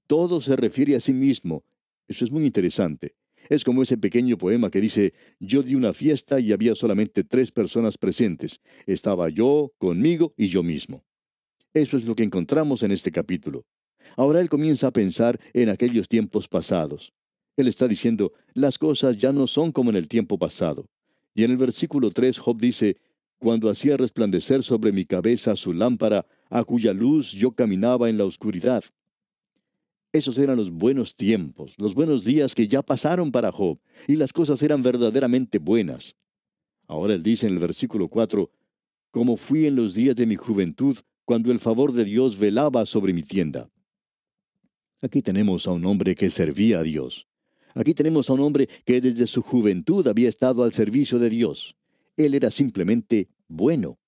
Todo 0.06 0.40
se 0.40 0.54
refiere 0.54 0.94
a 0.94 1.00
sí 1.00 1.12
mismo. 1.12 1.64
Eso 2.06 2.24
es 2.24 2.30
muy 2.30 2.46
interesante. 2.46 3.16
Es 3.48 3.64
como 3.64 3.82
ese 3.82 3.98
pequeño 3.98 4.38
poema 4.38 4.70
que 4.70 4.80
dice, 4.80 5.12
yo 5.40 5.64
di 5.64 5.74
una 5.74 5.92
fiesta 5.92 6.38
y 6.38 6.52
había 6.52 6.76
solamente 6.76 7.24
tres 7.24 7.50
personas 7.50 7.98
presentes. 7.98 8.60
Estaba 8.86 9.28
yo, 9.28 9.72
conmigo 9.78 10.32
y 10.36 10.46
yo 10.46 10.62
mismo. 10.62 11.04
Eso 11.74 11.96
es 11.96 12.04
lo 12.04 12.14
que 12.14 12.22
encontramos 12.22 12.84
en 12.84 12.92
este 12.92 13.10
capítulo. 13.10 13.66
Ahora 14.16 14.40
él 14.40 14.48
comienza 14.48 14.86
a 14.86 14.92
pensar 14.92 15.40
en 15.52 15.68
aquellos 15.68 16.08
tiempos 16.08 16.46
pasados. 16.46 17.12
Él 17.56 17.66
está 17.66 17.88
diciendo, 17.88 18.32
las 18.54 18.78
cosas 18.78 19.16
ya 19.16 19.32
no 19.32 19.48
son 19.48 19.72
como 19.72 19.90
en 19.90 19.96
el 19.96 20.06
tiempo 20.06 20.38
pasado. 20.38 20.88
Y 21.34 21.44
en 21.44 21.50
el 21.50 21.56
versículo 21.56 22.10
3 22.12 22.38
Job 22.38 22.58
dice, 22.58 22.96
cuando 23.38 23.68
hacía 23.68 23.96
resplandecer 23.96 24.62
sobre 24.62 24.92
mi 24.92 25.04
cabeza 25.04 25.56
su 25.56 25.72
lámpara, 25.72 26.26
a 26.48 26.64
cuya 26.64 26.92
luz 26.92 27.32
yo 27.32 27.52
caminaba 27.52 28.08
en 28.08 28.18
la 28.18 28.24
oscuridad. 28.24 28.84
Esos 30.12 30.38
eran 30.38 30.56
los 30.56 30.70
buenos 30.70 31.14
tiempos, 31.14 31.74
los 31.76 31.94
buenos 31.94 32.24
días 32.24 32.54
que 32.54 32.68
ya 32.68 32.82
pasaron 32.82 33.30
para 33.30 33.52
Job, 33.52 33.78
y 34.08 34.16
las 34.16 34.32
cosas 34.32 34.62
eran 34.62 34.82
verdaderamente 34.82 35.58
buenas. 35.58 36.16
Ahora 36.86 37.14
él 37.14 37.22
dice 37.22 37.46
en 37.46 37.54
el 37.54 37.58
versículo 37.58 38.08
4, 38.08 38.50
como 39.10 39.36
fui 39.36 39.66
en 39.66 39.76
los 39.76 39.94
días 39.94 40.16
de 40.16 40.26
mi 40.26 40.36
juventud, 40.36 40.96
cuando 41.24 41.50
el 41.50 41.58
favor 41.58 41.92
de 41.92 42.04
Dios 42.04 42.38
velaba 42.38 42.86
sobre 42.86 43.12
mi 43.12 43.22
tienda. 43.22 43.68
Aquí 45.02 45.20
tenemos 45.20 45.66
a 45.66 45.72
un 45.72 45.84
hombre 45.84 46.14
que 46.14 46.30
servía 46.30 46.78
a 46.78 46.82
Dios. 46.82 47.26
Aquí 47.74 47.92
tenemos 47.92 48.30
a 48.30 48.32
un 48.32 48.40
hombre 48.40 48.68
que 48.86 49.00
desde 49.00 49.26
su 49.26 49.42
juventud 49.42 50.06
había 50.06 50.28
estado 50.28 50.64
al 50.64 50.72
servicio 50.72 51.18
de 51.18 51.28
Dios. 51.28 51.76
Él 52.16 52.34
era 52.34 52.50
simplemente 52.50 53.28
bueno. 53.48 53.98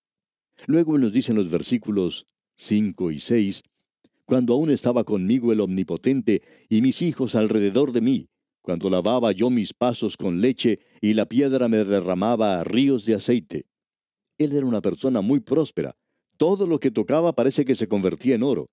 Luego 0.66 0.98
nos 0.98 1.12
dicen 1.12 1.36
los 1.36 1.50
versículos 1.50 2.26
5 2.56 3.10
y 3.12 3.18
6, 3.18 3.62
cuando 4.24 4.54
aún 4.54 4.70
estaba 4.70 5.04
conmigo 5.04 5.52
el 5.52 5.60
Omnipotente 5.60 6.42
y 6.68 6.82
mis 6.82 7.00
hijos 7.02 7.34
alrededor 7.34 7.92
de 7.92 8.00
mí, 8.00 8.28
cuando 8.62 8.90
lavaba 8.90 9.32
yo 9.32 9.48
mis 9.48 9.72
pasos 9.72 10.16
con 10.16 10.40
leche 10.40 10.80
y 11.00 11.14
la 11.14 11.26
piedra 11.26 11.68
me 11.68 11.84
derramaba 11.84 12.62
ríos 12.64 13.06
de 13.06 13.14
aceite. 13.14 13.66
Él 14.36 14.52
era 14.52 14.66
una 14.66 14.82
persona 14.82 15.20
muy 15.20 15.40
próspera. 15.40 15.96
Todo 16.36 16.66
lo 16.66 16.78
que 16.78 16.90
tocaba 16.90 17.32
parece 17.34 17.64
que 17.64 17.74
se 17.74 17.88
convertía 17.88 18.34
en 18.34 18.42
oro. 18.42 18.70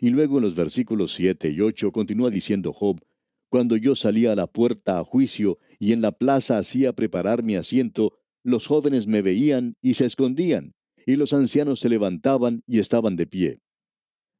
Y 0.00 0.10
luego 0.10 0.38
en 0.38 0.44
los 0.44 0.54
versículos 0.54 1.14
7 1.14 1.50
y 1.50 1.60
8 1.60 1.92
continúa 1.92 2.30
diciendo 2.30 2.72
Job, 2.72 3.00
cuando 3.48 3.76
yo 3.76 3.94
salía 3.94 4.32
a 4.32 4.36
la 4.36 4.46
puerta 4.46 4.98
a 4.98 5.04
juicio 5.04 5.58
y 5.78 5.92
en 5.92 6.00
la 6.00 6.12
plaza 6.12 6.58
hacía 6.58 6.92
preparar 6.92 7.42
mi 7.42 7.54
asiento, 7.54 8.18
los 8.44 8.66
jóvenes 8.66 9.06
me 9.06 9.22
veían 9.22 9.76
y 9.80 9.94
se 9.94 10.06
escondían, 10.06 10.74
y 11.06 11.16
los 11.16 11.32
ancianos 11.32 11.80
se 11.80 11.88
levantaban 11.88 12.62
y 12.66 12.78
estaban 12.78 13.16
de 13.16 13.26
pie. 13.26 13.60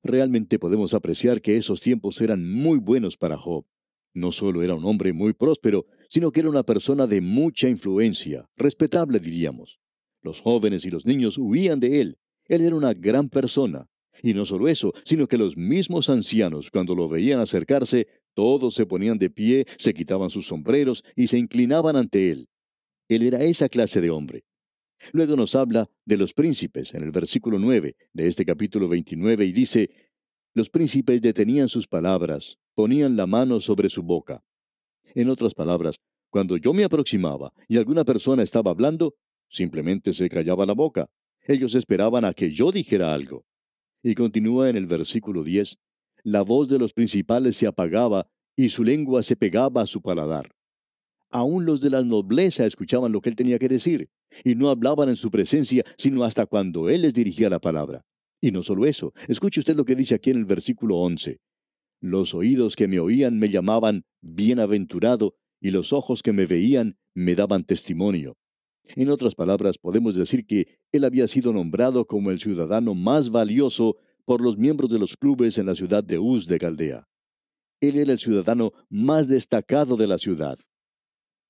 Realmente 0.03 0.59
podemos 0.59 0.95
apreciar 0.95 1.41
que 1.41 1.57
esos 1.57 1.81
tiempos 1.81 2.21
eran 2.21 2.51
muy 2.51 2.79
buenos 2.79 3.17
para 3.17 3.39
Job. 3.39 3.65
No 4.15 4.33
solo 4.33 4.63
era 4.63 4.75
un 4.75 4.85
hombre 4.85 5.13
muy 5.13 5.33
próspero, 5.33 5.87
sino 6.11 6.33
que 6.33 6.41
era 6.41 6.51
una 6.51 6.65
persona 6.65 7.07
de 7.07 7.21
mucha 7.21 7.69
influencia, 7.69 8.49
respetable 8.57 9.21
diríamos. 9.21 9.79
Los 10.21 10.41
jóvenes 10.41 10.85
y 10.85 10.91
los 10.91 11.07
niños 11.07 11.39
huían 11.39 11.81
de 11.81 12.01
él. 12.01 12.19
Él 12.47 12.63
era 12.63 12.77
una 12.77 12.95
gran 12.95 13.29
persona. 13.29 13.87
Y 14.23 14.35
no 14.35 14.45
solo 14.45 14.69
eso, 14.69 14.93
sino 15.05 15.27
que 15.27 15.39
los 15.39 15.57
mismos 15.57 16.11
ancianos, 16.11 16.71
cuando 16.71 16.95
lo 16.95 17.09
veían 17.09 17.41
acercarse, 17.41 18.07
todos 18.35 18.75
se 18.75 18.87
ponían 18.87 19.19
de 19.19 19.31
pie, 19.31 19.67
se 19.79 19.95
quitaban 19.95 20.31
sus 20.31 20.47
sombreros 20.47 21.05
y 21.17 21.29
se 21.29 21.39
inclinaban 21.39 21.97
ante 21.97 22.31
él. 22.31 22.49
Él 23.09 23.23
era 23.23 23.43
esa 23.43 23.69
clase 23.69 24.01
de 24.01 24.11
hombre. 24.11 24.45
Luego 25.13 25.37
nos 25.37 25.55
habla 25.55 25.91
de 26.05 26.17
los 26.17 26.33
príncipes 26.33 26.95
en 26.95 27.03
el 27.03 27.11
versículo 27.11 27.59
9 27.59 27.97
de 28.13 28.27
este 28.27 28.45
capítulo 28.45 28.89
29 28.89 29.45
y 29.45 29.53
dice, 29.53 29.91
los 30.55 30.71
príncipes 30.71 31.21
detenían 31.23 31.69
sus 31.69 31.89
palabras, 31.89 32.59
ponían 32.75 33.17
la 33.17 33.27
mano 33.27 33.59
sobre 33.59 33.91
su 33.91 34.03
boca. 34.03 34.45
En 35.15 35.29
otras 35.29 35.55
palabras, 35.55 35.97
cuando 36.31 36.57
yo 36.57 36.73
me 36.73 36.85
aproximaba 36.85 37.53
y 37.69 37.77
alguna 37.77 38.05
persona 38.05 38.43
estaba 38.43 38.71
hablando, 38.71 39.15
simplemente 39.51 40.13
se 40.13 40.29
callaba 40.29 40.65
la 40.65 40.73
boca. 40.73 41.11
Ellos 41.43 41.75
esperaban 41.75 42.25
a 42.25 42.33
que 42.33 42.51
yo 42.51 42.71
dijera 42.71 43.13
algo. 43.13 43.45
Y 44.03 44.15
continúa 44.15 44.69
en 44.71 44.77
el 44.77 44.87
versículo 44.87 45.43
10, 45.43 45.79
la 46.25 46.43
voz 46.43 46.69
de 46.69 46.79
los 46.79 46.93
principales 46.93 47.57
se 47.57 47.67
apagaba 47.67 48.29
y 48.57 48.69
su 48.69 48.85
lengua 48.85 49.23
se 49.23 49.37
pegaba 49.37 49.83
a 49.83 49.87
su 49.87 50.01
paladar. 50.01 50.55
Aún 51.33 51.65
los 51.65 51.81
de 51.81 51.89
la 51.89 52.03
nobleza 52.03 52.67
escuchaban 52.67 53.11
lo 53.11 53.23
que 53.23 53.31
él 53.31 53.37
tenía 53.37 53.59
que 53.59 53.69
decir, 53.69 54.11
y 54.45 54.55
no 54.55 54.69
hablaban 54.69 55.09
en 55.09 55.17
su 55.17 55.31
presencia, 55.31 55.83
sino 55.97 56.25
hasta 56.25 56.45
cuando 56.45 56.91
él 56.91 57.03
les 57.03 57.15
dirigía 57.15 57.49
la 57.49 57.59
palabra. 57.59 58.05
Y 58.41 58.51
no 58.51 58.63
solo 58.63 58.85
eso, 58.85 59.15
escuche 59.29 59.61
usted 59.61 59.75
lo 59.75 59.87
que 59.87 59.97
dice 59.97 60.15
aquí 60.15 60.31
en 60.31 60.37
el 60.37 60.45
versículo 60.45 60.99
11. 60.99 61.41
Los 62.03 62.35
oídos 62.35 62.77
que 62.77 62.87
me 62.87 63.01
oían 63.01 63.39
me 63.39 63.49
llamaban 63.49 64.05
bienaventurado, 64.21 65.35
y 65.59 65.71
los 65.71 65.93
ojos 65.93 66.23
que 66.23 66.35
me 66.35 66.45
veían 66.45 66.99
me 67.15 67.35
daban 67.35 67.65
testimonio. 67.65 68.37
En 68.97 69.09
otras 69.09 69.35
palabras, 69.35 69.79
podemos 69.79 70.17
decir 70.17 70.45
que 70.45 70.81
él 70.91 71.05
había 71.05 71.27
sido 71.29 71.53
nombrado 71.53 72.05
como 72.07 72.31
el 72.31 72.41
ciudadano 72.41 72.95
más 72.95 73.31
valioso 73.31 73.97
por 74.27 74.41
los 74.41 74.59
miembros 74.59 74.91
de 74.91 74.99
los 74.99 75.17
clubes 75.17 75.57
en 75.57 75.67
la 75.67 75.75
ciudad 75.75 76.05
de 76.05 76.19
Uz 76.19 76.47
de 76.47 76.59
Caldea. 76.59 77.09
Él 77.81 77.97
era 77.97 78.13
el 78.13 78.19
ciudadano 78.19 78.73
más 78.91 79.29
destacado 79.29 79.97
de 79.97 80.07
la 80.07 80.19
ciudad. 80.19 80.59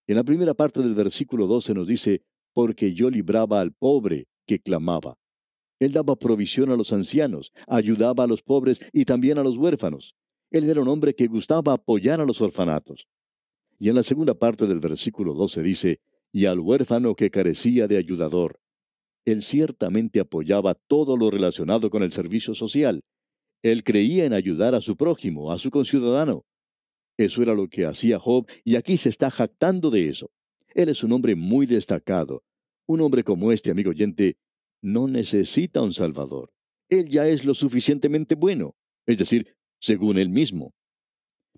En 0.07 0.17
la 0.17 0.25
primera 0.25 0.55
parte 0.55 0.81
del 0.81 0.95
versículo 0.95 1.47
12 1.47 1.75
nos 1.75 1.87
dice, 1.87 2.23
porque 2.53 2.93
yo 2.93 3.11
libraba 3.11 3.61
al 3.61 3.73
pobre 3.73 4.27
que 4.47 4.59
clamaba. 4.59 5.17
Él 5.79 5.93
daba 5.93 6.17
provisión 6.17 6.71
a 6.71 6.77
los 6.77 6.93
ancianos, 6.93 7.53
ayudaba 7.67 8.25
a 8.25 8.27
los 8.27 8.43
pobres 8.43 8.81
y 8.93 9.05
también 9.05 9.39
a 9.39 9.43
los 9.43 9.57
huérfanos. 9.57 10.15
Él 10.51 10.69
era 10.69 10.81
un 10.81 10.89
hombre 10.89 11.15
que 11.15 11.27
gustaba 11.27 11.73
apoyar 11.73 12.21
a 12.21 12.25
los 12.25 12.41
orfanatos. 12.41 13.07
Y 13.79 13.89
en 13.89 13.95
la 13.95 14.03
segunda 14.03 14.35
parte 14.35 14.67
del 14.67 14.81
versículo 14.81 15.35
12 15.35 15.63
dice, 15.63 16.01
y 16.33 16.47
al 16.47 16.61
huérfano 16.61 17.15
que 17.15 17.31
carecía 17.31 17.89
de 17.89 17.97
ayudador. 17.97 18.61
Él 19.25 19.43
ciertamente 19.43 20.21
apoyaba 20.21 20.75
todo 20.75 21.17
lo 21.17 21.31
relacionado 21.31 21.91
con 21.91 22.03
el 22.03 22.11
servicio 22.13 22.55
social. 22.55 23.03
Él 23.63 23.85
creía 23.85 24.25
en 24.25 24.33
ayudar 24.33 24.75
a 24.75 24.81
su 24.81 24.97
prójimo, 24.97 25.53
a 25.53 25.59
su 25.59 25.71
conciudadano. 25.71 26.45
Eso 27.17 27.43
era 27.43 27.55
lo 27.55 27.69
que 27.69 27.87
hacía 27.87 28.19
Job 28.19 28.47
y 28.65 28.77
aquí 28.77 28.97
se 28.97 29.09
está 29.09 29.31
jactando 29.31 29.91
de 29.91 30.09
eso. 30.09 30.31
Él 30.75 30.89
es 30.89 31.05
un 31.05 31.13
hombre 31.13 31.35
muy 31.35 31.67
destacado. 31.67 32.45
Un 32.87 33.01
hombre 33.01 33.23
como 33.23 33.53
este, 33.53 33.71
amigo 33.71 33.91
oyente, 33.91 34.37
no 34.81 35.07
necesita 35.07 35.83
un 35.83 35.93
Salvador. 35.93 36.51
Él 36.89 37.09
ya 37.09 37.27
es 37.29 37.45
lo 37.45 37.55
suficientemente 37.55 38.35
bueno, 38.35 38.75
es 39.07 39.19
decir, 39.19 39.57
según 39.81 40.19
él 40.19 40.29
mismo. 40.29 40.75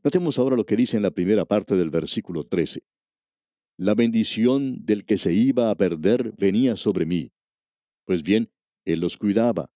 Notemos 0.03 0.39
ahora 0.39 0.57
lo 0.57 0.67
que 0.67 0.77
dice 0.77 0.97
en 0.97 1.03
la 1.03 1.11
primera 1.11 1.45
parte 1.45 1.77
del 1.77 1.91
versículo 1.91 2.45
13. 2.45 2.83
La 3.77 3.95
bendición 3.95 4.85
del 4.85 5.05
que 5.05 5.17
se 5.17 5.33
iba 5.33 5.71
a 5.71 5.75
perder 5.75 6.33
venía 6.37 6.77
sobre 6.77 7.07
mí. 7.07 7.33
Pues 8.05 8.23
bien, 8.23 8.51
él 8.85 9.01
los 9.01 9.17
cuidaba. 9.17 9.71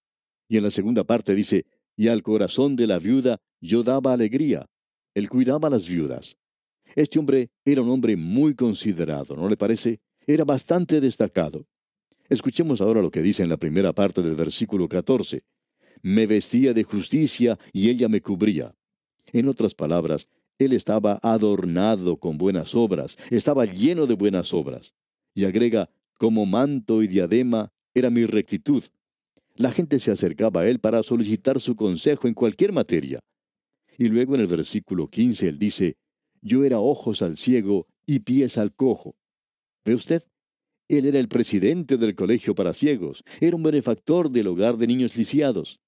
Y 0.48 0.56
en 0.58 0.64
la 0.64 0.70
segunda 0.70 1.04
parte 1.04 1.34
dice, 1.34 1.66
y 1.96 2.08
al 2.08 2.22
corazón 2.22 2.76
de 2.76 2.86
la 2.86 2.98
viuda 2.98 3.40
yo 3.60 3.82
daba 3.82 4.12
alegría. 4.12 4.68
Él 5.18 5.28
cuidaba 5.28 5.66
a 5.66 5.70
las 5.72 5.88
viudas. 5.88 6.36
Este 6.94 7.18
hombre 7.18 7.50
era 7.64 7.82
un 7.82 7.90
hombre 7.90 8.16
muy 8.16 8.54
considerado, 8.54 9.34
¿no 9.34 9.48
le 9.48 9.56
parece? 9.56 9.98
Era 10.24 10.44
bastante 10.44 11.00
destacado. 11.00 11.66
Escuchemos 12.28 12.80
ahora 12.80 13.02
lo 13.02 13.10
que 13.10 13.20
dice 13.20 13.42
en 13.42 13.48
la 13.48 13.56
primera 13.56 13.92
parte 13.92 14.22
del 14.22 14.36
versículo 14.36 14.88
14. 14.88 15.42
Me 16.02 16.28
vestía 16.28 16.72
de 16.72 16.84
justicia 16.84 17.58
y 17.72 17.90
ella 17.90 18.08
me 18.08 18.20
cubría. 18.20 18.76
En 19.32 19.48
otras 19.48 19.74
palabras, 19.74 20.28
él 20.56 20.72
estaba 20.72 21.18
adornado 21.20 22.18
con 22.18 22.38
buenas 22.38 22.76
obras, 22.76 23.18
estaba 23.28 23.64
lleno 23.64 24.06
de 24.06 24.14
buenas 24.14 24.54
obras. 24.54 24.94
Y 25.34 25.46
agrega, 25.46 25.90
como 26.16 26.46
manto 26.46 27.02
y 27.02 27.08
diadema 27.08 27.72
era 27.92 28.08
mi 28.08 28.24
rectitud. 28.24 28.84
La 29.56 29.72
gente 29.72 29.98
se 29.98 30.12
acercaba 30.12 30.60
a 30.60 30.68
él 30.68 30.78
para 30.78 31.02
solicitar 31.02 31.60
su 31.60 31.74
consejo 31.74 32.28
en 32.28 32.34
cualquier 32.34 32.72
materia. 32.72 33.18
Y 33.98 34.08
luego 34.08 34.36
en 34.36 34.42
el 34.42 34.46
versículo 34.46 35.08
15 35.08 35.48
él 35.48 35.58
dice, 35.58 35.96
yo 36.40 36.64
era 36.64 36.78
ojos 36.78 37.20
al 37.20 37.36
ciego 37.36 37.88
y 38.06 38.20
pies 38.20 38.56
al 38.56 38.72
cojo. 38.72 39.16
¿Ve 39.84 39.94
usted? 39.94 40.22
Él 40.86 41.04
era 41.04 41.18
el 41.18 41.28
presidente 41.28 41.98
del 41.98 42.14
colegio 42.14 42.54
para 42.54 42.72
ciegos, 42.72 43.22
era 43.40 43.56
un 43.56 43.62
benefactor 43.62 44.30
del 44.30 44.46
hogar 44.46 44.78
de 44.78 44.86
niños 44.86 45.16
lisiados. 45.16 45.80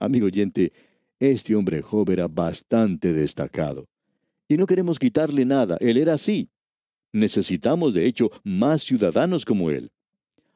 Amigo 0.00 0.26
oyente, 0.26 0.72
este 1.20 1.54
hombre 1.54 1.80
joven 1.80 2.14
era 2.14 2.28
bastante 2.28 3.12
destacado. 3.12 3.88
Y 4.48 4.56
no 4.56 4.66
queremos 4.66 4.98
quitarle 4.98 5.44
nada, 5.44 5.78
él 5.80 5.96
era 5.96 6.14
así. 6.14 6.50
Necesitamos, 7.12 7.94
de 7.94 8.06
hecho, 8.06 8.30
más 8.42 8.82
ciudadanos 8.82 9.44
como 9.44 9.70
él. 9.70 9.90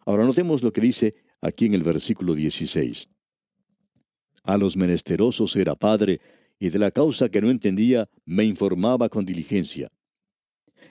Ahora 0.04 0.24
notemos 0.24 0.62
lo 0.62 0.72
que 0.72 0.80
dice 0.80 1.14
aquí 1.40 1.66
en 1.66 1.74
el 1.74 1.82
versículo 1.82 2.34
16. 2.34 3.08
A 4.42 4.58
los 4.58 4.76
menesterosos 4.76 5.54
era 5.56 5.74
padre, 5.76 6.20
y 6.59 6.71
de 6.71 6.78
la 6.78 6.90
causa 6.90 7.28
que 7.28 7.40
no 7.40 7.50
entendía 7.50 8.09
me 8.25 8.44
informaba 8.44 9.09
con 9.09 9.25
diligencia. 9.25 9.90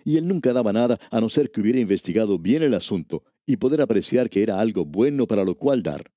Y 0.03 0.17
él 0.17 0.27
nunca 0.27 0.53
daba 0.53 0.73
nada 0.73 0.99
a 1.11 1.21
no 1.21 1.29
ser 1.29 1.51
que 1.51 1.61
hubiera 1.61 1.79
investigado 1.79 2.39
bien 2.39 2.63
el 2.63 2.73
asunto 2.73 3.23
y 3.45 3.57
poder 3.57 3.81
apreciar 3.81 4.29
que 4.29 4.43
era 4.43 4.59
algo 4.59 4.85
bueno 4.85 5.27
para 5.27 5.43
lo 5.43 5.55
cual 5.55 5.83
dar. 5.83 6.11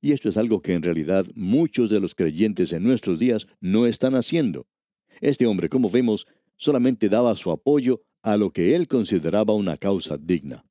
Y 0.00 0.12
esto 0.12 0.28
es 0.28 0.36
algo 0.36 0.62
que 0.62 0.72
en 0.72 0.82
realidad 0.82 1.26
muchos 1.34 1.90
de 1.90 2.00
los 2.00 2.14
creyentes 2.14 2.72
en 2.72 2.82
nuestros 2.82 3.18
días 3.18 3.46
no 3.60 3.86
están 3.86 4.14
haciendo. 4.14 4.66
Este 5.20 5.46
hombre, 5.46 5.68
como 5.68 5.90
vemos, 5.90 6.26
solamente 6.56 7.08
daba 7.08 7.36
su 7.36 7.50
apoyo 7.50 8.02
a 8.22 8.36
lo 8.36 8.50
que 8.50 8.74
él 8.74 8.88
consideraba 8.88 9.54
una 9.54 9.76
causa 9.76 10.16
digna. 10.16 10.64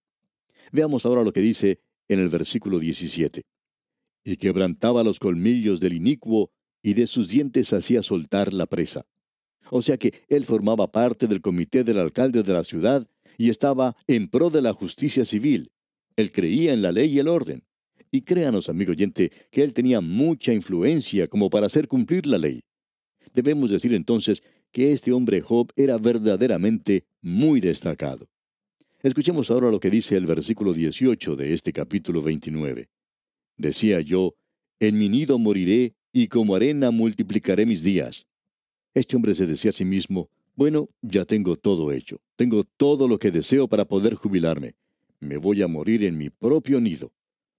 Veamos 0.72 1.06
ahora 1.06 1.24
lo 1.24 1.34
que 1.34 1.42
dice 1.42 1.82
en 2.08 2.20
el 2.20 2.30
versículo 2.30 2.80
17. 2.80 3.44
Y 4.24 4.38
quebrantaba 4.38 5.04
los 5.04 5.20
colmillos 5.20 5.80
del 5.80 5.94
inicuo, 5.94 6.52
y 6.82 6.94
de 6.94 7.08
sus 7.08 7.28
dientes 7.28 7.74
hacía 7.74 8.02
soltar 8.02 8.54
la 8.54 8.66
presa. 8.66 9.06
O 9.72 9.82
sea 9.82 9.98
que 9.98 10.14
él 10.28 10.46
formaba 10.46 10.92
parte 10.92 11.28
del 11.28 11.42
comité 11.42 11.84
del 11.84 12.00
alcalde 12.00 12.44
de 12.44 12.54
la 12.54 12.64
ciudad 12.64 13.08
y 13.38 13.50
estaba 13.50 13.96
en 14.08 14.28
pro 14.28 14.50
de 14.50 14.62
la 14.62 14.74
justicia 14.74 15.26
civil. 15.26 15.72
Él 16.16 16.32
creía 16.32 16.74
en 16.74 16.82
la 16.82 16.92
ley 16.92 17.14
y 17.14 17.20
el 17.20 17.28
orden. 17.28 17.64
Y 18.12 18.22
créanos, 18.22 18.70
amigo 18.70 18.92
oyente, 18.92 19.32
que 19.52 19.62
él 19.62 19.74
tenía 19.74 20.02
mucha 20.02 20.54
influencia 20.54 21.28
como 21.28 21.50
para 21.50 21.68
hacer 21.68 21.88
cumplir 21.88 22.26
la 22.26 22.40
ley. 22.40 22.64
Debemos 23.34 23.70
decir 23.70 23.94
entonces 23.94 24.42
que 24.72 24.92
este 24.92 25.12
hombre 25.12 25.42
Job 25.42 25.72
era 25.76 25.98
verdaderamente 25.98 27.06
muy 27.22 27.60
destacado. 27.60 28.28
Escuchemos 29.02 29.50
ahora 29.52 29.72
lo 29.72 29.80
que 29.80 29.90
dice 29.90 30.18
el 30.18 30.26
versículo 30.26 30.74
18 30.74 31.36
de 31.36 31.54
este 31.54 31.72
capítulo 31.72 32.22
29. 32.22 32.90
Decía 33.56 34.02
yo, 34.02 34.36
en 34.80 34.98
mi 34.98 35.08
nido 35.08 35.38
moriré 35.38 35.96
y 36.12 36.28
como 36.28 36.56
arena 36.56 36.92
multiplicaré 36.92 37.66
mis 37.66 37.84
días. 37.84 38.26
Este 38.94 39.16
hombre 39.16 39.34
se 39.36 39.46
decía 39.46 39.70
a 39.70 39.74
sí 39.74 39.86
mismo, 39.86 40.30
Bueno, 40.56 40.90
ya 41.02 41.26
tengo 41.26 41.56
todo 41.56 41.92
hecho. 41.92 42.20
Tengo 42.36 42.64
todo 42.64 43.08
lo 43.08 43.18
que 43.20 43.32
deseo 43.32 43.68
para 43.68 43.86
poder 43.86 44.16
jubilarme. 44.16 44.76
Me 45.20 45.38
voy 45.38 45.62
a 45.62 45.68
morir 45.68 46.04
en 46.04 46.18
mi 46.18 46.30
propio 46.30 46.82
nido. 46.82 47.12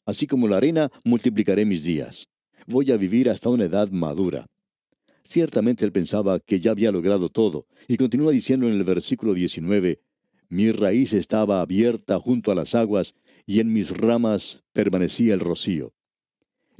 Así 0.05 0.27
como 0.27 0.49
la 0.49 0.57
arena, 0.57 0.91
multiplicaré 1.05 1.65
mis 1.65 1.85
días. 1.85 2.29
Voy 2.67 2.91
a 2.91 2.97
vivir 2.97 3.31
hasta 3.31 3.49
una 3.49 3.65
edad 3.65 3.91
madura. 3.91 4.47
Ciertamente 5.23 5.85
él 5.85 5.93
pensaba 5.93 6.41
que 6.41 6.61
ya 6.61 6.73
había 6.73 6.91
logrado 6.91 7.29
todo, 7.29 7.67
y 7.87 7.97
continúa 7.97 8.33
diciendo 8.33 8.67
en 8.67 8.75
el 8.75 8.85
versículo 8.85 9.35
19, 9.35 10.01
Mi 10.49 10.73
raíz 10.73 11.13
estaba 11.15 11.61
abierta 11.61 12.19
junto 12.19 12.51
a 12.51 12.55
las 12.55 12.75
aguas, 12.75 13.15
y 13.47 13.61
en 13.61 13.73
mis 13.73 13.97
ramas 13.97 14.65
permanecía 14.73 15.35
el 15.35 15.41
rocío. 15.41 15.93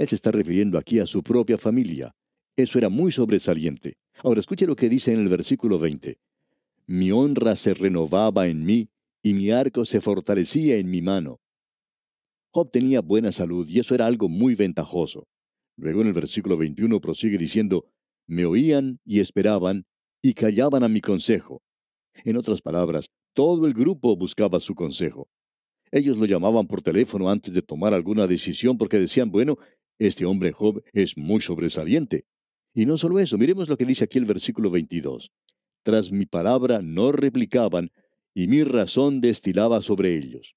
Él 0.01 0.09
se 0.09 0.15
está 0.15 0.33
refiriendo 0.33 0.79
aquí 0.79 0.99
a 0.99 1.05
su 1.05 1.23
propia 1.23 1.59
familia. 1.59 2.15
Eso 2.57 2.79
era 2.79 2.89
muy 2.89 3.13
sobresaliente. 3.13 3.99
Ahora 4.25 4.41
escuche 4.41 4.67
lo 4.67 4.75
que 4.75 4.89
dice 4.89 5.13
en 5.13 5.21
el 5.21 5.29
versículo 5.29 5.79
20. 5.79 6.19
Mi 6.87 7.13
honra 7.13 7.55
se 7.55 7.75
renovaba 7.75 8.47
en 8.47 8.65
mí, 8.65 8.89
y 9.23 9.35
mi 9.35 9.51
arco 9.51 9.85
se 9.85 10.01
fortalecía 10.01 10.79
en 10.79 10.89
mi 10.89 11.03
mano. 11.03 11.39
Job 12.51 12.71
tenía 12.71 13.03
buena 13.03 13.31
salud, 13.31 13.69
y 13.69 13.79
eso 13.79 13.95
era 13.95 14.07
algo 14.07 14.31
muy 14.31 14.55
ventajoso. 14.55 15.29
Luego 15.77 16.01
en 16.01 16.07
el 16.07 16.15
versículo 16.15 16.57
21 16.57 16.99
prosigue 17.03 17.37
diciendo, 17.37 17.85
me 18.27 18.47
oían 18.47 19.01
y 19.05 19.21
esperaban, 19.21 19.85
y 20.23 20.33
callaban 20.33 20.83
a 20.83 20.89
mi 20.89 21.03
consejo. 21.03 21.61
En 22.25 22.39
otras 22.39 22.63
palabras, 22.63 23.11
todo 23.35 23.67
el 23.67 23.75
grupo 23.75 24.17
buscaba 24.17 24.61
su 24.61 24.75
consejo. 24.75 25.29
Ellos 25.93 26.17
lo 26.17 26.25
llamaban 26.25 26.67
por 26.69 26.81
teléfono 26.81 27.29
antes 27.29 27.53
de 27.53 27.61
tomar 27.63 27.93
alguna 27.93 28.27
decisión 28.27 28.79
porque 28.79 28.99
decían, 28.99 29.31
bueno, 29.31 29.59
este 30.01 30.25
hombre 30.25 30.51
Job 30.51 30.83
es 30.93 31.17
muy 31.17 31.41
sobresaliente. 31.41 32.25
Y 32.75 32.87
no 32.87 32.97
solo 32.97 33.21
eso, 33.21 33.39
miremos 33.39 33.69
lo 33.69 33.77
que 33.77 33.85
dice 33.85 34.05
aquí 34.05 34.19
el 34.19 34.25
versículo 34.25 34.71
22. 34.71 35.31
Tras 35.83 36.11
mi 36.11 36.27
palabra 36.27 36.81
no 36.83 37.13
replicaban, 37.13 37.91
y 38.35 38.49
mi 38.49 38.65
razón 38.65 39.21
destilaba 39.21 39.83
sobre 39.83 40.17
ellos. 40.17 40.55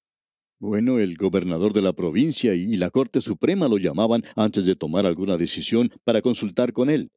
Bueno, 0.58 0.98
el 0.98 1.16
gobernador 1.16 1.72
de 1.74 1.82
la 1.82 1.92
provincia 1.92 2.54
y 2.54 2.76
la 2.76 2.90
Corte 2.90 3.20
Suprema 3.20 3.68
lo 3.68 3.76
llamaban 3.76 4.24
antes 4.34 4.64
de 4.64 4.76
tomar 4.76 5.04
alguna 5.04 5.36
decisión 5.36 5.90
para 6.04 6.22
consultar 6.22 6.72
con 6.72 6.88
él. 6.88 7.10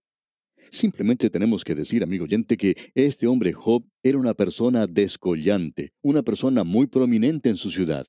Simplemente 0.69 1.29
tenemos 1.29 1.63
que 1.63 1.75
decir, 1.75 2.03
amigo 2.03 2.25
oyente, 2.25 2.57
que 2.57 2.75
este 2.93 3.25
hombre 3.25 3.53
Job 3.53 3.85
era 4.03 4.17
una 4.17 4.33
persona 4.33 4.85
descollante, 4.85 5.93
una 6.01 6.23
persona 6.23 6.65
muy 6.65 6.87
prominente 6.87 7.49
en 7.49 7.55
su 7.55 7.71
ciudad. 7.71 8.05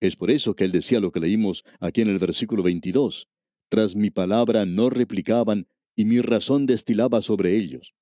Es 0.00 0.16
por 0.16 0.30
eso 0.30 0.54
que 0.54 0.64
él 0.64 0.72
decía 0.72 1.00
lo 1.00 1.10
que 1.10 1.20
leímos 1.20 1.64
aquí 1.80 2.02
en 2.02 2.08
el 2.08 2.18
versículo 2.18 2.62
22. 2.62 3.28
Tras 3.72 3.96
mi 3.96 4.10
palabra 4.10 4.66
no 4.66 4.90
replicaban, 4.90 5.66
y 5.96 6.04
mi 6.04 6.20
razón 6.20 6.66
destilaba 6.66 7.22
sobre 7.22 7.56
ellos. 7.56 7.94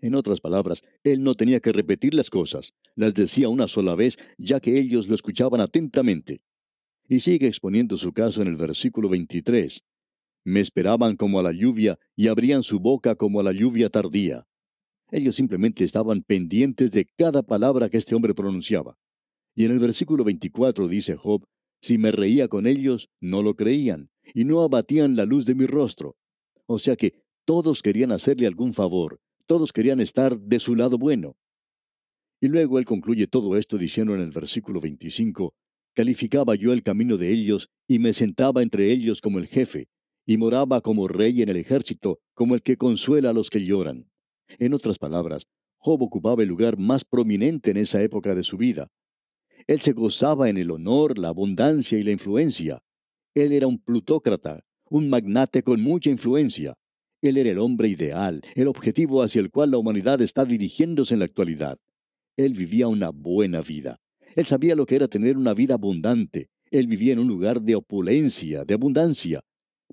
En 0.00 0.14
otras 0.14 0.40
palabras, 0.40 0.84
él 1.02 1.24
no 1.24 1.34
tenía 1.34 1.58
que 1.58 1.72
repetir 1.72 2.14
las 2.14 2.30
cosas, 2.30 2.74
las 2.94 3.12
decía 3.12 3.48
una 3.48 3.66
sola 3.66 3.96
vez, 3.96 4.18
ya 4.38 4.60
que 4.60 4.78
ellos 4.78 5.08
lo 5.08 5.16
escuchaban 5.16 5.60
atentamente. 5.60 6.42
Y 7.08 7.18
sigue 7.18 7.48
exponiendo 7.48 7.96
su 7.96 8.12
caso 8.12 8.40
en 8.40 8.46
el 8.46 8.54
versículo 8.54 9.08
23. 9.08 9.82
Me 10.44 10.60
esperaban 10.60 11.16
como 11.16 11.40
a 11.40 11.42
la 11.42 11.50
lluvia 11.50 11.98
y 12.14 12.28
abrían 12.28 12.62
su 12.62 12.78
boca 12.78 13.16
como 13.16 13.40
a 13.40 13.42
la 13.42 13.50
lluvia 13.50 13.90
tardía. 13.90 14.46
Ellos 15.10 15.34
simplemente 15.34 15.82
estaban 15.82 16.22
pendientes 16.22 16.92
de 16.92 17.04
cada 17.04 17.42
palabra 17.42 17.88
que 17.88 17.96
este 17.96 18.14
hombre 18.14 18.32
pronunciaba. 18.32 18.96
Y 19.56 19.64
en 19.64 19.72
el 19.72 19.80
versículo 19.80 20.22
24 20.22 20.86
dice 20.86 21.16
Job, 21.16 21.44
si 21.80 21.98
me 21.98 22.12
reía 22.12 22.46
con 22.46 22.68
ellos, 22.68 23.10
no 23.20 23.42
lo 23.42 23.56
creían, 23.56 24.08
y 24.34 24.44
no 24.44 24.62
abatían 24.62 25.16
la 25.16 25.24
luz 25.24 25.44
de 25.46 25.54
mi 25.54 25.66
rostro. 25.66 26.16
O 26.66 26.78
sea 26.78 26.96
que 26.96 27.22
todos 27.44 27.82
querían 27.82 28.12
hacerle 28.12 28.46
algún 28.46 28.72
favor, 28.72 29.20
todos 29.46 29.72
querían 29.72 30.00
estar 30.00 30.38
de 30.38 30.58
su 30.58 30.74
lado 30.74 30.98
bueno. 30.98 31.36
Y 32.40 32.48
luego 32.48 32.78
él 32.78 32.84
concluye 32.84 33.26
todo 33.26 33.56
esto 33.56 33.78
diciendo 33.78 34.14
en 34.14 34.20
el 34.20 34.30
versículo 34.30 34.80
25, 34.80 35.54
calificaba 35.94 36.54
yo 36.54 36.72
el 36.72 36.82
camino 36.82 37.16
de 37.16 37.32
ellos 37.32 37.70
y 37.88 37.98
me 37.98 38.12
sentaba 38.12 38.62
entre 38.62 38.92
ellos 38.92 39.20
como 39.20 39.38
el 39.38 39.46
jefe, 39.46 39.88
y 40.26 40.36
moraba 40.36 40.80
como 40.80 41.08
rey 41.08 41.40
en 41.40 41.48
el 41.48 41.56
ejército, 41.56 42.18
como 42.34 42.54
el 42.54 42.62
que 42.62 42.76
consuela 42.76 43.30
a 43.30 43.32
los 43.32 43.48
que 43.48 43.64
lloran. 43.64 44.10
En 44.58 44.74
otras 44.74 44.98
palabras, 44.98 45.46
Job 45.78 46.02
ocupaba 46.02 46.42
el 46.42 46.48
lugar 46.48 46.78
más 46.78 47.04
prominente 47.04 47.70
en 47.70 47.76
esa 47.76 48.02
época 48.02 48.34
de 48.34 48.42
su 48.42 48.56
vida. 48.56 48.88
Él 49.66 49.80
se 49.80 49.92
gozaba 49.92 50.48
en 50.48 50.56
el 50.56 50.70
honor, 50.70 51.16
la 51.18 51.28
abundancia 51.28 51.98
y 51.98 52.02
la 52.02 52.10
influencia. 52.10 52.82
Él 53.36 53.52
era 53.52 53.68
un 53.68 53.78
plutócrata, 53.78 54.64
un 54.90 55.08
magnate 55.08 55.62
con 55.62 55.80
mucha 55.80 56.10
influencia. 56.10 56.74
Él 57.22 57.36
era 57.36 57.50
el 57.50 57.60
hombre 57.60 57.88
ideal, 57.88 58.42
el 58.56 58.66
objetivo 58.66 59.22
hacia 59.22 59.40
el 59.40 59.50
cual 59.52 59.70
la 59.70 59.78
humanidad 59.78 60.20
está 60.20 60.44
dirigiéndose 60.44 61.14
en 61.14 61.20
la 61.20 61.26
actualidad. 61.26 61.78
Él 62.36 62.54
vivía 62.54 62.88
una 62.88 63.10
buena 63.10 63.60
vida. 63.60 64.00
Él 64.34 64.46
sabía 64.46 64.74
lo 64.74 64.86
que 64.86 64.96
era 64.96 65.06
tener 65.06 65.36
una 65.36 65.54
vida 65.54 65.74
abundante. 65.74 66.48
Él 66.72 66.88
vivía 66.88 67.12
en 67.12 67.20
un 67.20 67.28
lugar 67.28 67.62
de 67.62 67.76
opulencia, 67.76 68.64
de 68.64 68.74
abundancia 68.74 69.42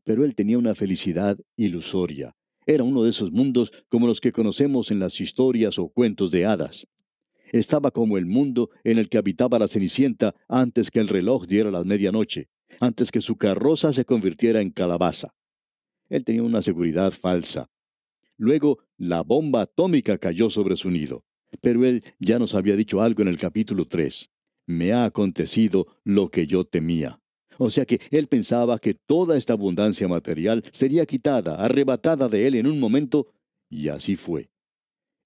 pero 0.03 0.25
él 0.25 0.35
tenía 0.35 0.57
una 0.57 0.75
felicidad 0.75 1.37
ilusoria. 1.55 2.35
Era 2.65 2.83
uno 2.83 3.03
de 3.03 3.09
esos 3.09 3.31
mundos 3.31 3.71
como 3.89 4.07
los 4.07 4.21
que 4.21 4.31
conocemos 4.31 4.91
en 4.91 4.99
las 4.99 5.19
historias 5.19 5.77
o 5.79 5.89
cuentos 5.89 6.31
de 6.31 6.45
hadas. 6.45 6.87
Estaba 7.51 7.91
como 7.91 8.17
el 8.17 8.25
mundo 8.25 8.69
en 8.83 8.97
el 8.97 9.09
que 9.09 9.17
habitaba 9.17 9.59
la 9.59 9.67
Cenicienta 9.67 10.33
antes 10.47 10.89
que 10.89 10.99
el 10.99 11.07
reloj 11.07 11.45
diera 11.45 11.71
la 11.71 11.83
medianoche, 11.83 12.47
antes 12.79 13.11
que 13.11 13.21
su 13.21 13.37
carroza 13.37 13.93
se 13.93 14.05
convirtiera 14.05 14.61
en 14.61 14.71
calabaza. 14.71 15.33
Él 16.09 16.23
tenía 16.23 16.43
una 16.43 16.61
seguridad 16.61 17.11
falsa. 17.11 17.69
Luego, 18.37 18.79
la 18.97 19.21
bomba 19.21 19.61
atómica 19.61 20.17
cayó 20.17 20.49
sobre 20.49 20.75
su 20.75 20.89
nido. 20.89 21.23
Pero 21.61 21.85
él 21.85 22.03
ya 22.19 22.39
nos 22.39 22.55
había 22.55 22.75
dicho 22.75 23.01
algo 23.01 23.21
en 23.21 23.27
el 23.27 23.37
capítulo 23.37 23.85
3. 23.85 24.29
Me 24.65 24.91
ha 24.93 25.05
acontecido 25.05 25.87
lo 26.03 26.29
que 26.29 26.47
yo 26.47 26.65
temía. 26.65 27.19
O 27.57 27.69
sea 27.69 27.85
que 27.85 27.99
él 28.11 28.27
pensaba 28.27 28.79
que 28.79 28.93
toda 28.93 29.37
esta 29.37 29.53
abundancia 29.53 30.07
material 30.07 30.63
sería 30.71 31.05
quitada, 31.05 31.63
arrebatada 31.63 32.27
de 32.27 32.47
él 32.47 32.55
en 32.55 32.67
un 32.67 32.79
momento, 32.79 33.27
y 33.69 33.89
así 33.89 34.15
fue. 34.15 34.49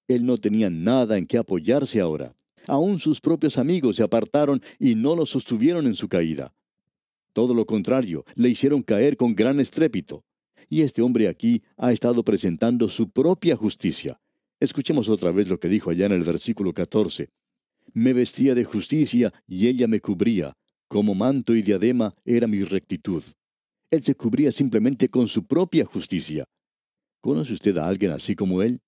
Él 0.06 0.26
no 0.26 0.38
tenía 0.38 0.70
nada 0.70 1.18
en 1.18 1.26
que 1.26 1.38
apoyarse 1.38 2.00
ahora. 2.00 2.34
Aún 2.66 2.98
sus 2.98 3.20
propios 3.20 3.56
amigos 3.56 3.96
se 3.96 4.02
apartaron 4.02 4.62
y 4.78 4.94
no 4.94 5.16
lo 5.16 5.24
sostuvieron 5.24 5.86
en 5.86 5.94
su 5.94 6.08
caída. 6.08 6.52
Todo 7.38 7.54
lo 7.54 7.66
contrario, 7.66 8.24
le 8.34 8.48
hicieron 8.48 8.82
caer 8.82 9.16
con 9.16 9.36
gran 9.36 9.60
estrépito. 9.60 10.24
Y 10.68 10.80
este 10.80 11.02
hombre 11.02 11.28
aquí 11.28 11.62
ha 11.76 11.92
estado 11.92 12.24
presentando 12.24 12.88
su 12.88 13.10
propia 13.10 13.54
justicia. 13.54 14.18
Escuchemos 14.58 15.08
otra 15.08 15.30
vez 15.30 15.46
lo 15.46 15.60
que 15.60 15.68
dijo 15.68 15.90
allá 15.90 16.06
en 16.06 16.12
el 16.14 16.24
versículo 16.24 16.74
14. 16.74 17.28
Me 17.94 18.12
vestía 18.12 18.56
de 18.56 18.64
justicia 18.64 19.32
y 19.46 19.68
ella 19.68 19.86
me 19.86 20.00
cubría 20.00 20.52
como 20.88 21.14
manto 21.14 21.54
y 21.54 21.62
diadema 21.62 22.12
era 22.24 22.48
mi 22.48 22.64
rectitud. 22.64 23.22
Él 23.88 24.02
se 24.02 24.16
cubría 24.16 24.50
simplemente 24.50 25.08
con 25.08 25.28
su 25.28 25.46
propia 25.46 25.84
justicia. 25.84 26.44
¿Conoce 27.20 27.52
usted 27.52 27.76
a 27.76 27.86
alguien 27.86 28.10
así 28.10 28.34
como 28.34 28.62
él? 28.62 28.80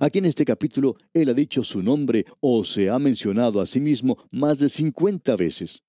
Aquí 0.00 0.16
en 0.16 0.24
este 0.24 0.46
capítulo 0.46 0.96
él 1.12 1.28
ha 1.28 1.34
dicho 1.34 1.62
su 1.62 1.82
nombre 1.82 2.24
o 2.40 2.64
se 2.64 2.88
ha 2.88 2.98
mencionado 2.98 3.60
a 3.60 3.66
sí 3.66 3.80
mismo 3.80 4.16
más 4.30 4.58
de 4.60 4.70
cincuenta 4.70 5.36
veces. 5.36 5.82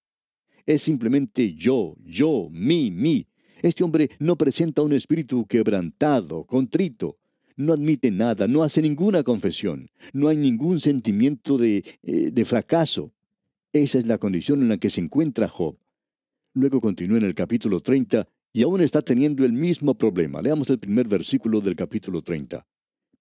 Es 0.65 0.81
simplemente 0.81 1.53
yo, 1.53 1.95
yo, 2.05 2.47
mí, 2.51 2.91
mí. 2.91 3.27
Este 3.61 3.83
hombre 3.83 4.11
no 4.19 4.37
presenta 4.37 4.81
un 4.81 4.93
espíritu 4.93 5.45
quebrantado, 5.45 6.45
contrito. 6.45 7.17
No 7.55 7.73
admite 7.73 8.11
nada, 8.11 8.47
no 8.47 8.63
hace 8.63 8.81
ninguna 8.81 9.23
confesión. 9.23 9.89
No 10.11 10.27
hay 10.27 10.37
ningún 10.37 10.79
sentimiento 10.79 11.57
de, 11.57 11.83
eh, 12.03 12.31
de 12.31 12.45
fracaso. 12.45 13.11
Esa 13.71 13.99
es 13.99 14.07
la 14.07 14.17
condición 14.17 14.61
en 14.61 14.69
la 14.69 14.77
que 14.77 14.89
se 14.89 15.01
encuentra 15.01 15.47
Job. 15.47 15.77
Luego 16.53 16.81
continúa 16.81 17.17
en 17.17 17.25
el 17.25 17.35
capítulo 17.35 17.81
30 17.81 18.27
y 18.53 18.61
aún 18.61 18.81
está 18.81 19.01
teniendo 19.01 19.43
el 19.45 19.51
mismo 19.51 19.95
problema. 19.95 20.41
Leamos 20.41 20.69
el 20.69 20.77
primer 20.77 21.07
versículo 21.07 21.59
del 21.59 21.75
capítulo 21.75 22.21
30. 22.21 22.65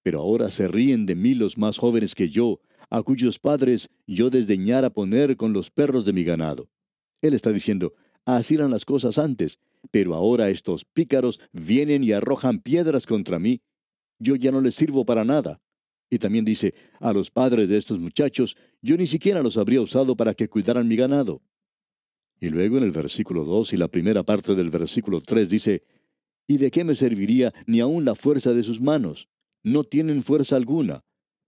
Pero 0.03 0.21
ahora 0.21 0.51
se 0.51 0.69
ríen 0.69 1.07
de 1.07 1.15
mí 1.15 1.35
los 1.35 1.57
más 1.57 1.79
jóvenes 1.79 2.15
que 2.15 2.29
yo, 2.29 2.61
a 2.91 3.03
cuyos 3.03 3.39
padres 3.39 3.89
yo 4.07 4.29
desdeñara 4.29 4.91
poner 4.91 5.37
con 5.37 5.53
los 5.53 5.71
perros 5.71 6.05
de 6.05 6.13
mi 6.13 6.25
ganado. 6.25 6.69
Él 7.23 7.35
está 7.35 7.53
diciendo, 7.53 7.95
así 8.27 8.57
eran 8.57 8.71
las 8.71 8.85
cosas 8.85 9.17
antes, 9.17 9.59
pero 9.91 10.15
ahora 10.15 10.51
estos 10.51 10.85
pícaros 10.85 11.41
vienen 11.53 12.05
y 12.05 12.13
arrojan 12.13 12.61
piedras 12.61 13.07
contra 13.07 13.39
mí. 13.39 13.63
Yo 14.19 14.37
ya 14.37 14.51
no 14.51 14.61
les 14.61 14.75
sirvo 14.75 15.05
para 15.05 15.25
nada. 15.25 15.61
Y 16.11 16.19
también 16.19 16.45
dice, 16.45 16.75
a 17.01 17.13
los 17.13 17.31
padres 17.31 17.71
de 17.71 17.79
estos 17.79 17.99
muchachos, 17.99 18.57
yo 18.83 18.97
ni 18.97 19.07
siquiera 19.07 19.43
los 19.43 19.57
habría 19.57 19.81
usado 19.81 20.15
para 20.15 20.35
que 20.35 20.49
cuidaran 20.49 20.87
mi 20.87 20.97
ganado. 20.97 21.41
Y 22.39 22.51
luego 22.51 22.77
en 22.77 22.85
el 22.85 22.91
versículo 22.91 23.45
2 23.45 23.73
y 23.73 23.77
la 23.77 23.89
primera 23.89 24.25
parte 24.25 24.55
del 24.55 24.69
versículo 24.69 25.21
3 25.21 25.49
dice, 25.49 25.85
¿y 26.47 26.59
de 26.59 26.71
qué 26.71 26.85
me 26.85 26.97
serviría 26.97 27.55
ni 27.67 27.81
aun 27.81 28.05
la 28.05 28.17
fuerza 28.17 28.53
de 28.53 28.65
sus 28.65 28.81
manos? 28.81 29.29
No 29.63 29.85
tienen 29.85 30.23
fuerza 30.25 30.57
alguna. 30.57 31.05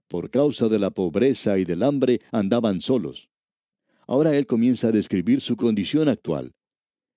Por 0.08 0.30
causa 0.30 0.68
de 0.68 0.78
la 0.78 0.90
pobreza 0.90 1.58
y 1.58 1.64
del 1.64 1.82
hambre 1.82 2.20
andaban 2.30 2.80
solos. 2.80 3.28
Ahora 4.06 4.36
él 4.36 4.46
comienza 4.46 4.88
a 4.88 4.92
describir 4.92 5.40
su 5.40 5.56
condición 5.56 6.08
actual. 6.08 6.52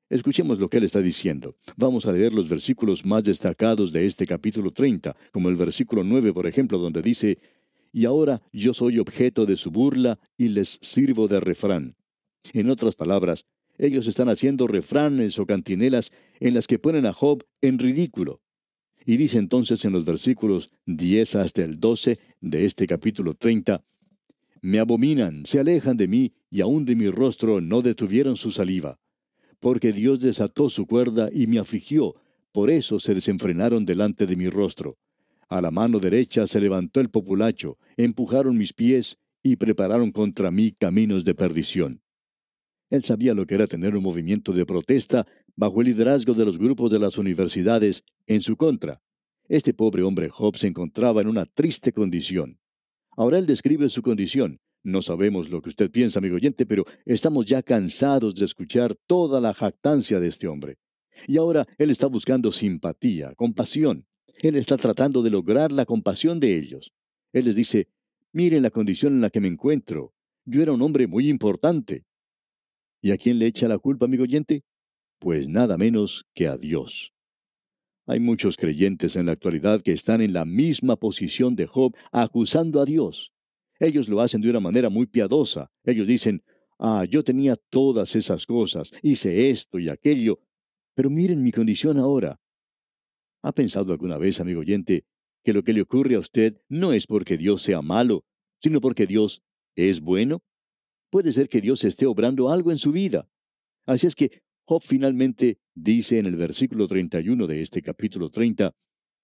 Escuchemos 0.10 0.60
lo 0.60 0.70
que 0.70 0.78
él 0.78 0.86
está 0.86 1.02
diciendo. 1.02 1.56
Vamos 1.76 2.06
a 2.06 2.14
leer 2.14 2.34
los 2.34 2.48
versículos 2.48 3.06
más 3.06 3.24
destacados 3.26 3.92
de 3.92 4.06
este 4.06 4.26
capítulo 4.26 4.72
30, 4.72 5.16
como 5.32 5.50
el 5.50 5.56
versículo 5.56 6.04
9, 6.04 6.32
por 6.34 6.48
ejemplo, 6.48 6.78
donde 6.78 7.02
dice, 7.02 7.40
y 7.92 8.06
ahora 8.06 8.42
yo 8.54 8.74
soy 8.74 9.00
objeto 9.00 9.46
de 9.46 9.58
su 9.58 9.70
burla 9.70 10.18
y 10.38 10.48
les 10.48 10.80
sirvo 10.82 11.28
de 11.28 11.42
refrán. 11.42 11.96
En 12.54 12.70
otras 12.70 12.96
palabras, 12.96 13.46
ellos 13.78 14.08
están 14.08 14.30
haciendo 14.30 14.68
refranes 14.68 15.38
o 15.40 15.46
cantinelas 15.46 16.12
en 16.40 16.54
las 16.54 16.68
que 16.68 16.80
ponen 16.80 17.06
a 17.06 17.14
Job 17.14 17.44
en 17.62 17.78
ridículo. 17.78 18.42
Y 19.06 19.18
dice 19.18 19.38
entonces 19.38 19.84
en 19.86 19.94
los 19.94 20.06
versículos 20.06 20.70
10 20.86 21.36
hasta 21.36 21.64
el 21.64 21.80
12 21.80 22.20
de 22.42 22.66
este 22.66 22.88
capítulo 22.88 23.34
30, 23.34 23.84
Me 24.62 24.80
abominan, 24.80 25.46
se 25.46 25.60
alejan 25.60 25.98
de 25.98 26.08
mí, 26.08 26.34
y 26.50 26.62
aun 26.62 26.86
de 26.86 26.96
mi 26.96 27.10
rostro 27.10 27.62
no 27.62 27.82
detuvieron 27.82 28.36
su 28.36 28.52
saliva. 28.52 29.00
Porque 29.60 29.92
Dios 29.92 30.20
desató 30.20 30.70
su 30.70 30.86
cuerda 30.86 31.30
y 31.32 31.48
me 31.48 31.60
afligió, 31.60 32.16
por 32.52 32.70
eso 32.70 33.00
se 33.00 33.14
desenfrenaron 33.14 33.86
delante 33.86 34.26
de 34.26 34.36
mi 34.36 34.50
rostro. 34.50 34.98
A 35.50 35.62
la 35.62 35.72
mano 35.72 36.00
derecha 36.00 36.46
se 36.48 36.60
levantó 36.60 37.00
el 37.00 37.10
populacho, 37.10 37.78
empujaron 37.96 38.58
mis 38.58 38.74
pies 38.74 39.18
y 39.42 39.56
prepararon 39.56 40.12
contra 40.12 40.52
mí 40.52 40.74
caminos 40.78 41.24
de 41.24 41.36
perdición. 41.36 42.02
Él 42.90 43.04
sabía 43.04 43.34
lo 43.34 43.46
que 43.46 43.56
era 43.56 43.68
tener 43.68 43.96
un 43.96 44.04
movimiento 44.04 44.54
de 44.54 44.66
protesta 44.66 45.28
bajo 45.56 45.82
el 45.82 45.88
liderazgo 45.88 46.34
de 46.34 46.46
los 46.46 46.58
grupos 46.58 46.92
de 46.92 47.00
las 47.00 47.18
universidades 47.18 48.04
en 48.26 48.42
su 48.42 48.56
contra. 48.56 49.02
Este 49.50 49.74
pobre 49.74 50.04
hombre 50.04 50.30
Job 50.30 50.58
se 50.58 50.68
encontraba 50.68 51.22
en 51.22 51.28
una 51.28 51.46
triste 51.46 51.92
condición. 51.92 52.60
Ahora 53.16 53.40
él 53.40 53.46
describe 53.46 53.90
su 53.90 54.02
condición. 54.02 54.60
No 54.88 55.02
sabemos 55.02 55.50
lo 55.50 55.62
que 55.62 55.68
usted 55.68 55.92
piensa, 55.92 56.20
amigo 56.20 56.38
oyente, 56.38 56.66
pero 56.66 56.86
estamos 57.04 57.46
ya 57.46 57.62
cansados 57.62 58.36
de 58.36 58.46
escuchar 58.46 58.96
toda 59.06 59.42
la 59.42 59.54
jactancia 59.54 60.22
de 60.22 60.30
este 60.30 60.48
hombre. 60.48 60.78
Y 61.28 61.36
ahora 61.36 61.68
él 61.78 61.90
está 61.90 62.08
buscando 62.08 62.54
simpatía, 62.54 63.36
compasión. 63.36 64.06
Él 64.42 64.56
está 64.56 64.78
tratando 64.78 65.22
de 65.22 65.30
lograr 65.30 65.74
la 65.74 65.86
compasión 65.86 66.40
de 66.40 66.58
ellos. 66.58 66.94
Él 67.34 67.44
les 67.44 67.58
dice, 67.58 67.90
miren 68.32 68.64
la 68.64 68.72
condición 68.72 69.16
en 69.16 69.20
la 69.20 69.30
que 69.30 69.42
me 69.42 69.50
encuentro. 69.50 70.14
Yo 70.46 70.62
era 70.62 70.72
un 70.72 70.82
hombre 70.82 71.06
muy 71.06 71.28
importante. 71.28 72.06
¿Y 73.02 73.12
a 73.12 73.18
quién 73.18 73.40
le 73.40 73.48
echa 73.48 73.68
la 73.68 73.80
culpa, 73.80 74.06
amigo 74.06 74.24
oyente? 74.24 74.64
Pues 75.20 75.50
nada 75.50 75.78
menos 75.78 76.24
que 76.34 76.48
a 76.48 76.56
Dios. 76.56 77.12
Hay 78.06 78.22
muchos 78.22 78.56
creyentes 78.56 79.18
en 79.18 79.26
la 79.26 79.34
actualidad 79.34 79.82
que 79.82 79.92
están 79.92 80.22
en 80.22 80.32
la 80.32 80.46
misma 80.46 80.96
posición 80.96 81.58
de 81.58 81.68
Job 81.68 81.94
acusando 82.14 82.80
a 82.80 82.86
Dios. 82.86 83.34
Ellos 83.80 84.10
lo 84.10 84.22
hacen 84.22 84.42
de 84.42 84.50
una 84.50 84.60
manera 84.60 84.90
muy 84.90 85.06
piadosa. 85.06 85.72
Ellos 85.84 86.08
dicen, 86.08 86.44
ah, 86.80 87.06
yo 87.10 87.24
tenía 87.24 87.56
todas 87.56 88.16
esas 88.16 88.46
cosas, 88.46 88.92
hice 89.02 89.50
esto 89.50 89.80
y 89.80 89.90
aquello, 89.90 90.40
pero 90.96 91.10
miren 91.10 91.44
mi 91.44 91.52
condición 91.52 92.00
ahora. 92.00 92.40
¿Ha 93.44 93.52
pensado 93.52 93.92
alguna 93.94 94.18
vez, 94.18 94.40
amigo 94.40 94.62
oyente, 94.62 95.06
que 95.44 95.54
lo 95.54 95.64
que 95.64 95.74
le 95.74 95.82
ocurre 95.82 96.16
a 96.16 96.20
usted 96.20 96.60
no 96.70 96.92
es 96.92 97.06
porque 97.06 97.38
Dios 97.38 97.62
sea 97.62 97.82
malo, 97.82 98.26
sino 98.62 98.82
porque 98.82 99.06
Dios 99.06 99.44
es 99.76 100.02
bueno? 100.02 100.42
Puede 101.10 101.32
ser 101.32 101.48
que 101.48 101.62
Dios 101.62 101.84
esté 101.84 102.06
obrando 102.06 102.50
algo 102.50 102.72
en 102.72 102.78
su 102.78 102.92
vida. 102.92 103.30
Así 103.86 104.08
es 104.08 104.16
que 104.16 104.42
Job 104.66 104.82
finalmente 104.84 105.60
dice 105.74 106.20
en 106.20 106.26
el 106.26 106.36
versículo 106.36 106.88
31 106.88 107.48
de 107.48 107.62
este 107.62 107.82
capítulo 107.82 108.30
30, 108.30 108.76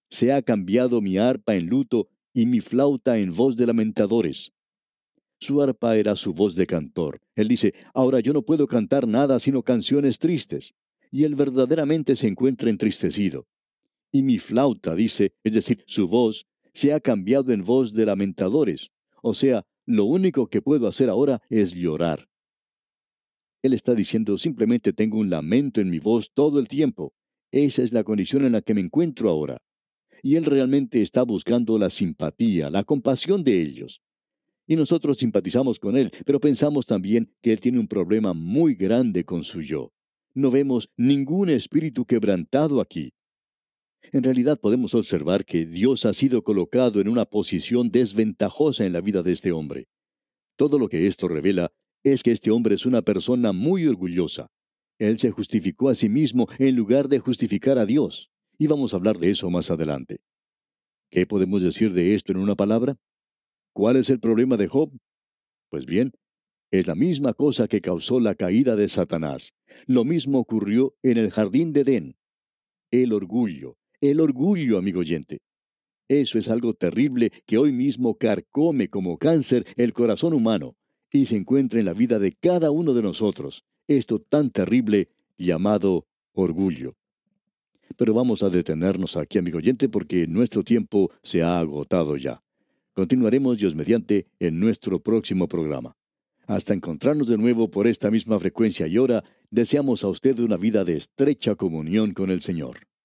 Se 0.09 0.31
ha 0.31 0.41
cambiado 0.41 1.01
mi 1.01 1.17
arpa 1.17 1.55
en 1.55 1.67
luto 1.67 2.09
y 2.33 2.45
mi 2.45 2.59
flauta 2.59 3.17
en 3.17 3.33
voz 3.33 3.55
de 3.55 3.67
lamentadores. 3.67 4.51
Su 5.39 5.61
arpa 5.61 5.97
era 5.97 6.15
su 6.15 6.33
voz 6.33 6.55
de 6.55 6.65
cantor. 6.65 7.21
Él 7.35 7.47
dice, 7.47 7.73
ahora 7.93 8.19
yo 8.19 8.33
no 8.33 8.43
puedo 8.43 8.67
cantar 8.67 9.07
nada 9.07 9.39
sino 9.39 9.61
canciones 9.61 10.17
tristes. 10.17 10.73
Y 11.11 11.25
él 11.25 11.35
verdaderamente 11.35 12.15
se 12.15 12.27
encuentra 12.27 12.69
entristecido. 12.69 13.45
Y 14.11 14.23
mi 14.23 14.39
flauta, 14.39 14.95
dice, 14.95 15.33
es 15.43 15.53
decir, 15.53 15.83
su 15.85 16.07
voz, 16.07 16.47
se 16.73 16.93
ha 16.93 16.99
cambiado 16.99 17.51
en 17.51 17.63
voz 17.63 17.93
de 17.93 18.05
lamentadores. 18.05 18.89
O 19.21 19.33
sea, 19.33 19.65
lo 19.85 20.05
único 20.05 20.47
que 20.47 20.61
puedo 20.61 20.87
hacer 20.87 21.09
ahora 21.09 21.41
es 21.49 21.73
llorar. 21.73 22.27
Él 23.61 23.73
está 23.73 23.93
diciendo 23.93 24.37
simplemente 24.37 24.91
tengo 24.91 25.19
un 25.19 25.29
lamento 25.29 25.81
en 25.81 25.89
mi 25.89 25.99
voz 25.99 26.31
todo 26.33 26.59
el 26.59 26.67
tiempo. 26.67 27.13
Esa 27.51 27.83
es 27.83 27.93
la 27.93 28.03
condición 28.03 28.45
en 28.45 28.53
la 28.53 28.61
que 28.61 28.73
me 28.73 28.81
encuentro 28.81 29.29
ahora. 29.29 29.61
Y 30.25 30.37
él 30.37 30.45
realmente 30.45 31.01
está 31.01 31.21
buscando 31.23 31.77
la 31.77 31.89
simpatía, 31.89 32.69
la 32.69 32.85
compasión 32.85 33.43
de 33.43 33.61
ellos. 33.61 34.01
Y 34.65 34.77
nosotros 34.77 35.17
simpatizamos 35.17 35.79
con 35.79 35.97
él, 35.97 36.11
pero 36.25 36.39
pensamos 36.39 36.85
también 36.85 37.35
que 37.41 37.51
él 37.51 37.59
tiene 37.59 37.77
un 37.77 37.89
problema 37.89 38.33
muy 38.33 38.73
grande 38.73 39.25
con 39.25 39.43
su 39.43 39.61
yo. 39.61 39.91
No 40.33 40.49
vemos 40.49 40.89
ningún 40.95 41.49
espíritu 41.49 42.05
quebrantado 42.05 42.79
aquí. 42.79 43.13
En 44.13 44.23
realidad 44.23 44.59
podemos 44.59 44.95
observar 44.95 45.43
que 45.43 45.65
Dios 45.65 46.05
ha 46.05 46.13
sido 46.13 46.41
colocado 46.41 47.01
en 47.01 47.09
una 47.09 47.25
posición 47.25 47.91
desventajosa 47.91 48.85
en 48.85 48.93
la 48.93 49.01
vida 49.01 49.23
de 49.23 49.33
este 49.33 49.51
hombre. 49.51 49.87
Todo 50.55 50.79
lo 50.79 50.87
que 50.87 51.05
esto 51.07 51.27
revela 51.27 51.73
es 52.03 52.23
que 52.23 52.31
este 52.31 52.49
hombre 52.49 52.75
es 52.75 52.85
una 52.85 53.01
persona 53.01 53.51
muy 53.51 53.87
orgullosa. 53.87 54.47
Él 54.99 55.19
se 55.19 55.31
justificó 55.31 55.89
a 55.89 55.95
sí 55.95 56.07
mismo 56.07 56.47
en 56.59 56.75
lugar 56.75 57.09
de 57.09 57.19
justificar 57.19 57.77
a 57.77 57.85
Dios. 57.85 58.32
Y 58.63 58.67
vamos 58.67 58.93
a 58.93 58.95
hablar 58.95 59.17
de 59.17 59.29
eso 59.29 59.49
más 59.49 59.69
adelante. 59.71 60.21
¿Qué 61.11 61.25
podemos 61.25 61.61
decir 61.61 61.91
de 61.91 62.15
esto 62.15 62.31
en 62.31 62.37
una 62.37 62.55
palabra? 62.55 62.95
¿Cuál 63.73 63.97
es 63.97 64.09
el 64.09 64.21
problema 64.21 64.55
de 64.55 64.69
Job? 64.69 64.89
Pues 65.67 65.85
bien, 65.85 66.13
es 66.71 66.87
la 66.87 66.95
misma 66.95 67.33
cosa 67.33 67.67
que 67.67 67.81
causó 67.81 68.21
la 68.21 68.35
caída 68.35 68.77
de 68.77 68.87
Satanás. 68.87 69.53
Lo 69.85 70.05
mismo 70.05 70.39
ocurrió 70.39 70.95
en 71.03 71.17
el 71.17 71.29
jardín 71.29 71.73
de 71.73 71.81
Edén. 71.81 72.15
El 72.89 73.11
orgullo, 73.11 73.75
el 73.99 74.21
orgullo, 74.21 74.77
amigo 74.77 75.01
oyente. 75.01 75.41
Eso 76.07 76.39
es 76.39 76.47
algo 76.47 76.73
terrible 76.73 77.33
que 77.45 77.57
hoy 77.57 77.73
mismo 77.73 78.17
carcome 78.17 78.89
como 78.89 79.17
cáncer 79.17 79.65
el 79.75 79.91
corazón 79.91 80.31
humano 80.31 80.77
y 81.11 81.25
se 81.25 81.35
encuentra 81.35 81.81
en 81.81 81.85
la 81.87 81.93
vida 81.93 82.17
de 82.17 82.31
cada 82.31 82.71
uno 82.71 82.93
de 82.93 83.01
nosotros. 83.01 83.65
Esto 83.89 84.19
tan 84.19 84.51
terrible 84.51 85.09
llamado 85.37 86.07
orgullo. 86.31 86.95
Pero 87.97 88.13
vamos 88.13 88.43
a 88.43 88.49
detenernos 88.49 89.17
aquí, 89.17 89.37
amigo 89.37 89.57
oyente, 89.57 89.89
porque 89.89 90.27
nuestro 90.27 90.63
tiempo 90.63 91.11
se 91.21 91.41
ha 91.41 91.59
agotado 91.59 92.17
ya. 92.17 92.41
Continuaremos, 92.93 93.57
Dios 93.57 93.75
mediante, 93.75 94.27
en 94.39 94.59
nuestro 94.59 94.99
próximo 94.99 95.47
programa. 95.47 95.95
Hasta 96.45 96.73
encontrarnos 96.73 97.27
de 97.27 97.37
nuevo 97.37 97.71
por 97.71 97.87
esta 97.87 98.11
misma 98.11 98.37
frecuencia 98.39 98.85
y 98.87 98.97
hora, 98.97 99.23
deseamos 99.49 100.03
a 100.03 100.09
usted 100.09 100.39
una 100.39 100.57
vida 100.57 100.83
de 100.83 100.97
estrecha 100.97 101.55
comunión 101.55 102.13
con 102.13 102.29
el 102.29 102.41
Señor. 102.41 102.79